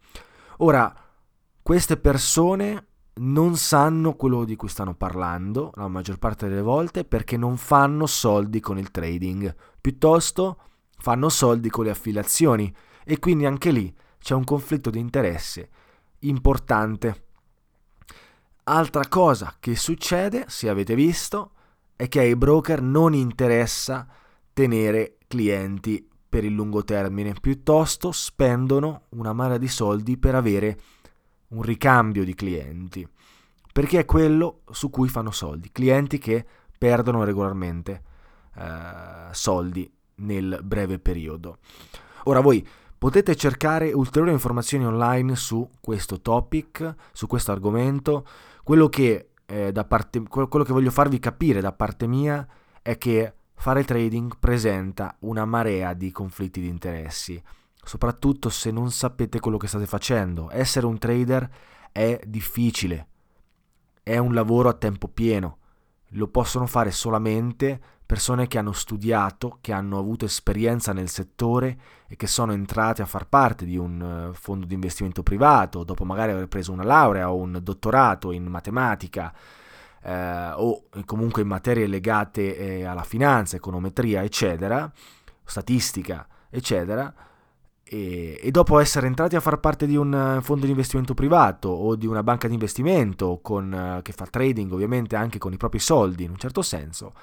Ora, 0.58 0.94
queste 1.62 1.98
persone 1.98 2.86
non 3.20 3.58
sanno 3.58 4.16
quello 4.16 4.46
di 4.46 4.56
cui 4.56 4.70
stanno 4.70 4.96
parlando 4.96 5.72
la 5.76 5.88
maggior 5.88 6.18
parte 6.18 6.48
delle 6.48 6.62
volte 6.62 7.04
perché 7.04 7.38
non 7.38 7.58
fanno 7.58 8.06
soldi 8.06 8.60
con 8.60 8.78
il 8.78 8.92
trading, 8.92 9.54
piuttosto 9.90 10.60
fanno 11.00 11.30
soldi 11.30 11.70
con 11.70 11.86
le 11.86 11.90
affiliazioni 11.90 12.72
e 13.04 13.18
quindi 13.18 13.48
anche 13.48 13.72
lì 13.72 13.92
c'è 14.20 14.36
un 14.36 14.44
conflitto 14.44 14.92
di 14.92 15.00
interesse 15.00 15.70
importante. 16.20 17.26
Altra 18.66 19.08
cosa 19.08 19.56
che 19.60 19.76
succede, 19.76 20.46
se 20.48 20.70
avete 20.70 20.94
visto, 20.94 21.54
è 21.96 22.08
che 22.08 22.20
ai 22.20 22.36
broker 22.36 22.84
non 22.84 23.16
interessa 23.16 24.08
tenere 24.54 25.18
clienti 25.28 26.08
per 26.30 26.44
il 26.44 26.54
lungo 26.54 26.84
termine, 26.84 27.34
piuttosto 27.34 28.12
spendono 28.12 29.06
una 29.10 29.34
marea 29.34 29.58
di 29.58 29.68
soldi 29.68 30.18
per 30.18 30.36
avere 30.36 30.80
un 31.48 31.64
ricambio 31.64 32.24
di 32.24 32.36
clienti, 32.36 33.08
perché 33.74 34.00
è 34.02 34.06
quello 34.06 34.62
su 34.70 34.92
cui 34.92 35.10
fanno 35.10 35.32
soldi, 35.32 35.72
clienti 35.72 36.20
che 36.20 36.46
perdono 36.78 37.24
regolarmente 37.24 38.04
soldi 39.32 39.92
nel 40.16 40.60
breve 40.64 41.00
periodo. 41.00 41.58
Ora 42.24 42.42
voi 42.42 42.66
potete 42.98 43.36
cercare 43.36 43.92
ulteriori 43.94 44.32
informazioni 44.32 44.86
online 44.86 45.36
su 45.36 45.68
questo 45.80 46.22
topic, 46.22 46.96
su 47.14 47.28
questo 47.28 47.52
argomento, 47.52 48.26
quello 48.64 48.90
che, 48.90 49.30
eh, 49.46 49.72
parte, 49.88 50.22
quello 50.24 50.66
che 50.66 50.74
voglio 50.74 50.92
farvi 50.92 51.20
capire 51.20 51.62
da 51.62 51.72
parte 51.72 52.08
mia 52.08 52.46
è 52.82 52.98
che 52.98 53.34
fare 53.56 53.84
trading 53.84 54.38
presenta 54.40 55.16
una 55.20 55.46
marea 55.46 55.94
di 55.94 56.12
conflitti 56.12 56.62
di 56.62 56.68
interessi 56.68 57.42
soprattutto 57.84 58.50
se 58.50 58.70
non 58.70 58.92
sapete 58.92 59.40
quello 59.40 59.58
che 59.58 59.68
state 59.68 59.88
facendo. 59.88 60.52
Essere 60.52 60.86
un 60.86 61.00
trader 61.00 61.50
è 61.92 62.20
difficile, 62.24 63.08
è 64.04 64.18
un 64.18 64.34
lavoro 64.36 64.70
a 64.70 64.74
tempo 64.74 65.08
pieno, 65.08 65.58
lo 66.10 66.28
possono 66.28 66.68
fare 66.68 66.92
solamente 66.92 67.82
persone 68.10 68.48
che 68.48 68.58
hanno 68.58 68.72
studiato, 68.72 69.60
che 69.62 69.72
hanno 69.72 70.00
avuto 70.00 70.26
esperienza 70.26 70.94
nel 70.94 71.10
settore 71.10 71.78
e 72.08 72.16
che 72.16 72.26
sono 72.26 72.54
entrate 72.54 73.04
a 73.04 73.06
far 73.06 73.28
parte 73.28 73.66
di 73.66 73.78
un 73.78 74.32
eh, 74.32 74.36
fondo 74.36 74.66
di 74.66 74.74
investimento 74.74 75.22
privato, 75.22 75.84
dopo 75.84 76.06
magari 76.06 76.32
aver 76.32 76.48
preso 76.48 76.72
una 76.72 76.84
laurea 76.84 77.32
o 77.32 77.36
un 77.36 77.60
dottorato 77.62 78.32
in 78.32 78.46
matematica 78.46 79.32
eh, 80.02 80.52
o 80.56 80.86
comunque 81.06 81.44
in 81.44 81.50
materie 81.50 81.86
legate 81.86 82.58
eh, 82.58 82.84
alla 82.84 83.04
finanza, 83.04 83.58
econometria, 83.58 84.24
eccetera, 84.24 84.92
statistica, 85.44 86.28
eccetera 86.50 87.14
e, 87.84 88.50
dopo 88.50 88.80
essere 88.80 89.06
entrati 89.06 89.36
a 89.36 89.40
far 89.40 89.60
parte 89.60 89.86
di 89.86 89.96
un 89.96 90.38
eh, 90.38 90.42
fondo 90.42 90.66
di 90.66 90.72
investimento 90.72 91.14
privato 91.14 91.70
o 91.70 91.96
di 91.96 92.08
una 92.08 92.24
banca 92.24 92.48
di 92.48 92.54
investimento 92.54 93.40
con, 93.42 93.98
uh, 93.98 94.02
che 94.02 94.14
fa 94.14 94.26
trading 94.26 94.72
ovviamente 94.72 95.16
anche 95.16 95.38
con 95.38 95.54
i 95.54 95.58
propri 95.58 95.80
soldi 95.80 96.24
in 96.24 96.32
un 96.32 96.38
certo 96.38 96.64
senso, 96.64 97.14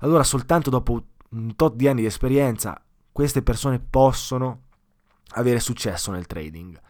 allora 0.00 0.24
soltanto 0.24 0.70
dopo 0.70 1.02
un 1.30 1.54
tot 1.56 1.74
di 1.74 1.88
anni 1.88 2.00
di 2.00 2.06
esperienza 2.06 2.82
queste 3.12 3.42
persone 3.42 3.78
possono 3.78 4.62
avere 5.34 5.60
successo 5.60 6.10
nel 6.10 6.26
trading. 6.26 6.80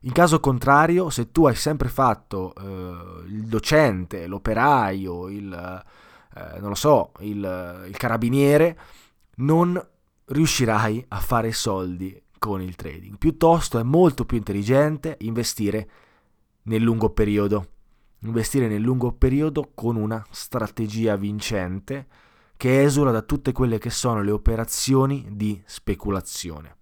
In 0.00 0.12
caso 0.12 0.38
contrario, 0.38 1.08
se 1.08 1.30
tu 1.32 1.46
hai 1.46 1.54
sempre 1.54 1.88
fatto 1.88 2.52
uh, 2.54 3.24
il 3.26 3.44
docente, 3.46 4.26
l'operaio, 4.26 5.30
il, 5.30 5.46
uh, 5.46 6.60
non 6.60 6.68
lo 6.68 6.74
so, 6.74 7.12
il, 7.20 7.84
il 7.88 7.96
carabiniere, 7.96 8.78
non 9.36 9.82
riuscirai 10.26 11.06
a 11.08 11.20
fare 11.20 11.52
soldi 11.52 12.20
con 12.38 12.60
il 12.60 12.76
trading. 12.76 13.16
Piuttosto 13.16 13.78
è 13.78 13.82
molto 13.82 14.26
più 14.26 14.36
intelligente 14.36 15.16
investire 15.20 15.88
nel 16.64 16.82
lungo 16.82 17.08
periodo. 17.10 17.68
Investire 18.24 18.68
nel 18.68 18.82
lungo 18.82 19.12
periodo 19.12 19.70
con 19.74 19.96
una 19.96 20.22
strategia 20.30 21.16
vincente 21.16 22.06
che 22.56 22.82
esula 22.82 23.10
da 23.10 23.22
tutte 23.22 23.52
quelle 23.52 23.78
che 23.78 23.90
sono 23.90 24.22
le 24.22 24.30
operazioni 24.30 25.26
di 25.30 25.60
speculazione. 25.66 26.76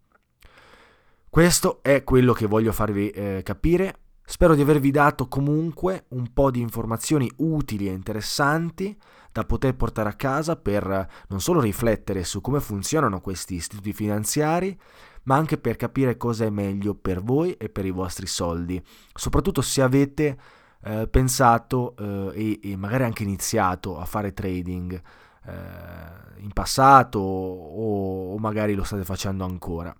Questo 1.28 1.82
è 1.82 2.04
quello 2.04 2.32
che 2.32 2.46
voglio 2.46 2.72
farvi 2.72 3.08
eh, 3.10 3.40
capire. 3.42 4.00
Spero 4.24 4.54
di 4.54 4.60
avervi 4.60 4.90
dato 4.90 5.28
comunque 5.28 6.04
un 6.10 6.32
po' 6.32 6.50
di 6.50 6.60
informazioni 6.60 7.30
utili 7.36 7.88
e 7.88 7.92
interessanti 7.92 8.96
da 9.32 9.44
poter 9.44 9.74
portare 9.74 10.10
a 10.10 10.14
casa 10.14 10.56
per 10.56 11.08
non 11.28 11.40
solo 11.40 11.60
riflettere 11.60 12.22
su 12.22 12.40
come 12.40 12.60
funzionano 12.60 13.20
questi 13.20 13.54
istituti 13.54 13.92
finanziari, 13.92 14.78
ma 15.24 15.36
anche 15.36 15.56
per 15.56 15.76
capire 15.76 16.16
cosa 16.16 16.44
è 16.44 16.50
meglio 16.50 16.94
per 16.94 17.22
voi 17.22 17.52
e 17.54 17.68
per 17.68 17.86
i 17.86 17.90
vostri 17.90 18.26
soldi, 18.26 18.82
soprattutto 19.14 19.62
se 19.62 19.82
avete 19.82 20.38
eh, 20.84 21.08
pensato 21.08 21.94
eh, 21.96 22.58
e, 22.60 22.70
e, 22.72 22.76
magari 22.76 23.04
anche 23.04 23.22
iniziato 23.22 23.98
a 23.98 24.04
fare 24.04 24.32
trading 24.32 25.00
eh, 25.46 26.40
in 26.40 26.52
passato 26.52 27.18
o, 27.18 28.32
o, 28.32 28.38
magari 28.38 28.74
lo 28.74 28.84
state 28.84 29.04
facendo 29.04 29.44
ancora. 29.44 29.94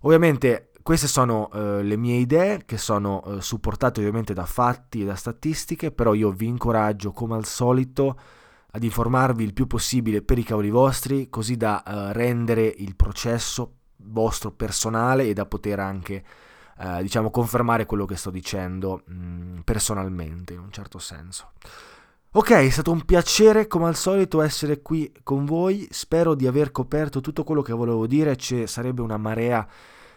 Ovviamente 0.00 0.70
queste 0.82 1.08
sono 1.08 1.50
eh, 1.52 1.82
le 1.82 1.96
mie 1.96 2.18
idee 2.18 2.62
che 2.64 2.78
sono 2.78 3.22
eh, 3.24 3.40
supportate 3.40 3.98
ovviamente 4.00 4.34
da 4.34 4.46
fatti 4.46 5.02
e 5.02 5.04
da 5.04 5.16
statistiche, 5.16 5.90
però 5.90 6.14
io 6.14 6.30
vi 6.30 6.46
incoraggio 6.46 7.10
come 7.10 7.34
al 7.34 7.44
solito 7.44 8.16
ad 8.70 8.82
informarvi 8.84 9.42
il 9.42 9.52
più 9.52 9.66
possibile 9.66 10.22
per 10.22 10.38
i 10.38 10.44
cavoli 10.44 10.70
vostri, 10.70 11.28
così 11.28 11.56
da 11.56 11.82
uh, 11.84 12.12
rendere 12.12 12.66
il 12.66 12.94
processo 12.94 13.72
vostro 13.96 14.52
personale 14.52 15.24
e 15.24 15.32
da 15.32 15.46
poter 15.46 15.80
anche 15.80 16.22
uh, 16.78 17.00
diciamo 17.00 17.30
confermare 17.30 17.86
quello 17.86 18.04
che 18.04 18.16
sto 18.16 18.30
dicendo 18.30 19.02
mh, 19.06 19.14
mm, 19.14 19.58
personalmente 19.60 20.52
in 20.52 20.60
un 20.60 20.70
certo 20.70 20.98
senso. 20.98 21.52
Ok, 22.36 22.50
è 22.50 22.68
stato 22.68 22.92
un 22.92 23.02
piacere 23.06 23.66
come 23.66 23.86
al 23.86 23.96
solito 23.96 24.42
essere 24.42 24.82
qui 24.82 25.10
con 25.22 25.46
voi, 25.46 25.88
spero 25.90 26.34
di 26.34 26.46
aver 26.46 26.70
coperto 26.70 27.22
tutto 27.22 27.44
quello 27.44 27.62
che 27.62 27.72
volevo 27.72 28.06
dire, 28.06 28.36
ci 28.36 28.66
sarebbe 28.66 29.00
una 29.00 29.16
marea 29.16 29.66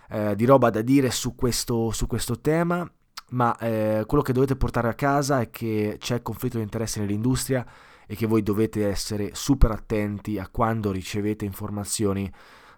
eh, 0.09 0.35
di 0.35 0.43
roba 0.43 0.69
da 0.69 0.81
dire 0.81 1.11
su 1.11 1.33
questo, 1.33 1.91
su 1.91 2.07
questo 2.07 2.41
tema, 2.41 2.85
ma 3.29 3.57
eh, 3.59 4.03
quello 4.05 4.21
che 4.21 4.33
dovete 4.33 4.57
portare 4.57 4.89
a 4.89 4.95
casa 4.95 5.39
è 5.39 5.49
che 5.49 5.95
c'è 5.97 6.21
conflitto 6.21 6.57
di 6.57 6.63
interesse 6.63 6.99
nell'industria 6.99 7.65
e 8.05 8.17
che 8.17 8.27
voi 8.27 8.43
dovete 8.43 8.85
essere 8.85 9.29
super 9.31 9.71
attenti 9.71 10.37
a 10.37 10.49
quando 10.49 10.91
ricevete 10.91 11.45
informazioni 11.45 12.29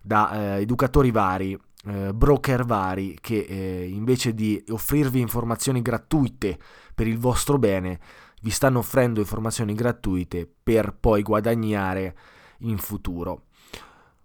da 0.03 0.57
eh, 0.57 0.61
educatori 0.61 1.09
vari, 1.09 1.59
eh, 1.85 2.13
broker 2.13 2.63
vari, 2.63 3.17
che 3.19 3.39
eh, 3.39 3.87
invece 3.89 4.35
di 4.35 4.63
offrirvi 4.69 5.19
informazioni 5.19 5.81
gratuite 5.81 6.59
per 6.93 7.07
il 7.07 7.17
vostro 7.17 7.57
bene, 7.57 7.99
vi 8.41 8.49
stanno 8.49 8.79
offrendo 8.79 9.19
informazioni 9.19 9.73
gratuite 9.73 10.49
per 10.61 10.95
poi 10.99 11.21
guadagnare 11.21 12.15
in 12.59 12.77
futuro. 12.77 13.43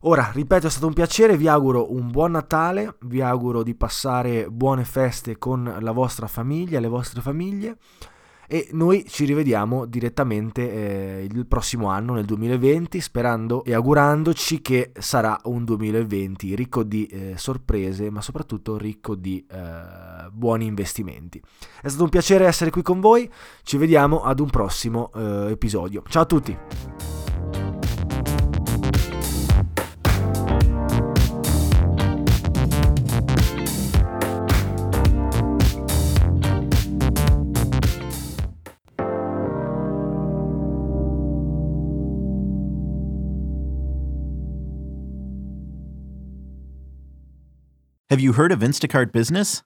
Ora, 0.01 0.31
ripeto, 0.33 0.67
è 0.67 0.71
stato 0.71 0.87
un 0.87 0.93
piacere, 0.93 1.37
vi 1.37 1.49
auguro 1.49 1.93
un 1.93 2.11
buon 2.11 2.33
Natale, 2.33 2.97
vi 3.03 3.21
auguro 3.23 3.63
di 3.63 3.75
passare 3.75 4.49
buone 4.49 4.85
feste 4.85 5.39
con 5.39 5.77
la 5.81 5.93
vostra 5.93 6.27
famiglia, 6.27 6.81
le 6.81 6.89
vostre 6.89 7.21
famiglie 7.21 7.79
e 8.49 8.69
noi 8.73 9.05
ci 9.09 9.25
rivediamo 9.25 9.87
direttamente 9.87 10.71
eh, 10.71 11.25
il 11.29 11.47
prossimo 11.47 11.89
anno, 11.89 12.15
nel 12.15 12.25
2020, 12.25 13.01
sperando 13.01 13.65
e 13.65 13.75
augurandoci 13.75 14.63
che 14.63 14.93
sarà 14.99 15.39
un 15.45 15.65
2020 15.65 16.55
ricco 16.55 16.85
di 16.85 17.07
eh, 17.07 17.33
sorprese, 17.37 18.11
ma 18.11 18.21
soprattutto 18.21 18.79
ricco 18.79 19.17
di 19.17 19.45
eh, 19.51 19.57
buoni 20.33 20.67
investimenti. 20.67 21.41
È 21.81 21.89
stato 21.89 22.05
un 22.05 22.11
piacere 22.11 22.47
essere 22.47 22.71
qui 22.71 22.83
con 22.83 23.01
voi, 23.01 23.31
ci 23.63 23.77
vediamo 23.77 24.23
ad 24.23 24.41
un 24.41 24.51
prossimo 24.51 25.11
eh, 25.15 25.51
episodio. 25.51 26.03
Ciao 26.09 26.23
a 26.23 26.27
tutti! 26.27 26.59
Have 48.09 48.21
you 48.23 48.33
heard 48.33 48.53
of 48.53 48.63
Instacart 48.63 49.13
Business? 49.13 49.66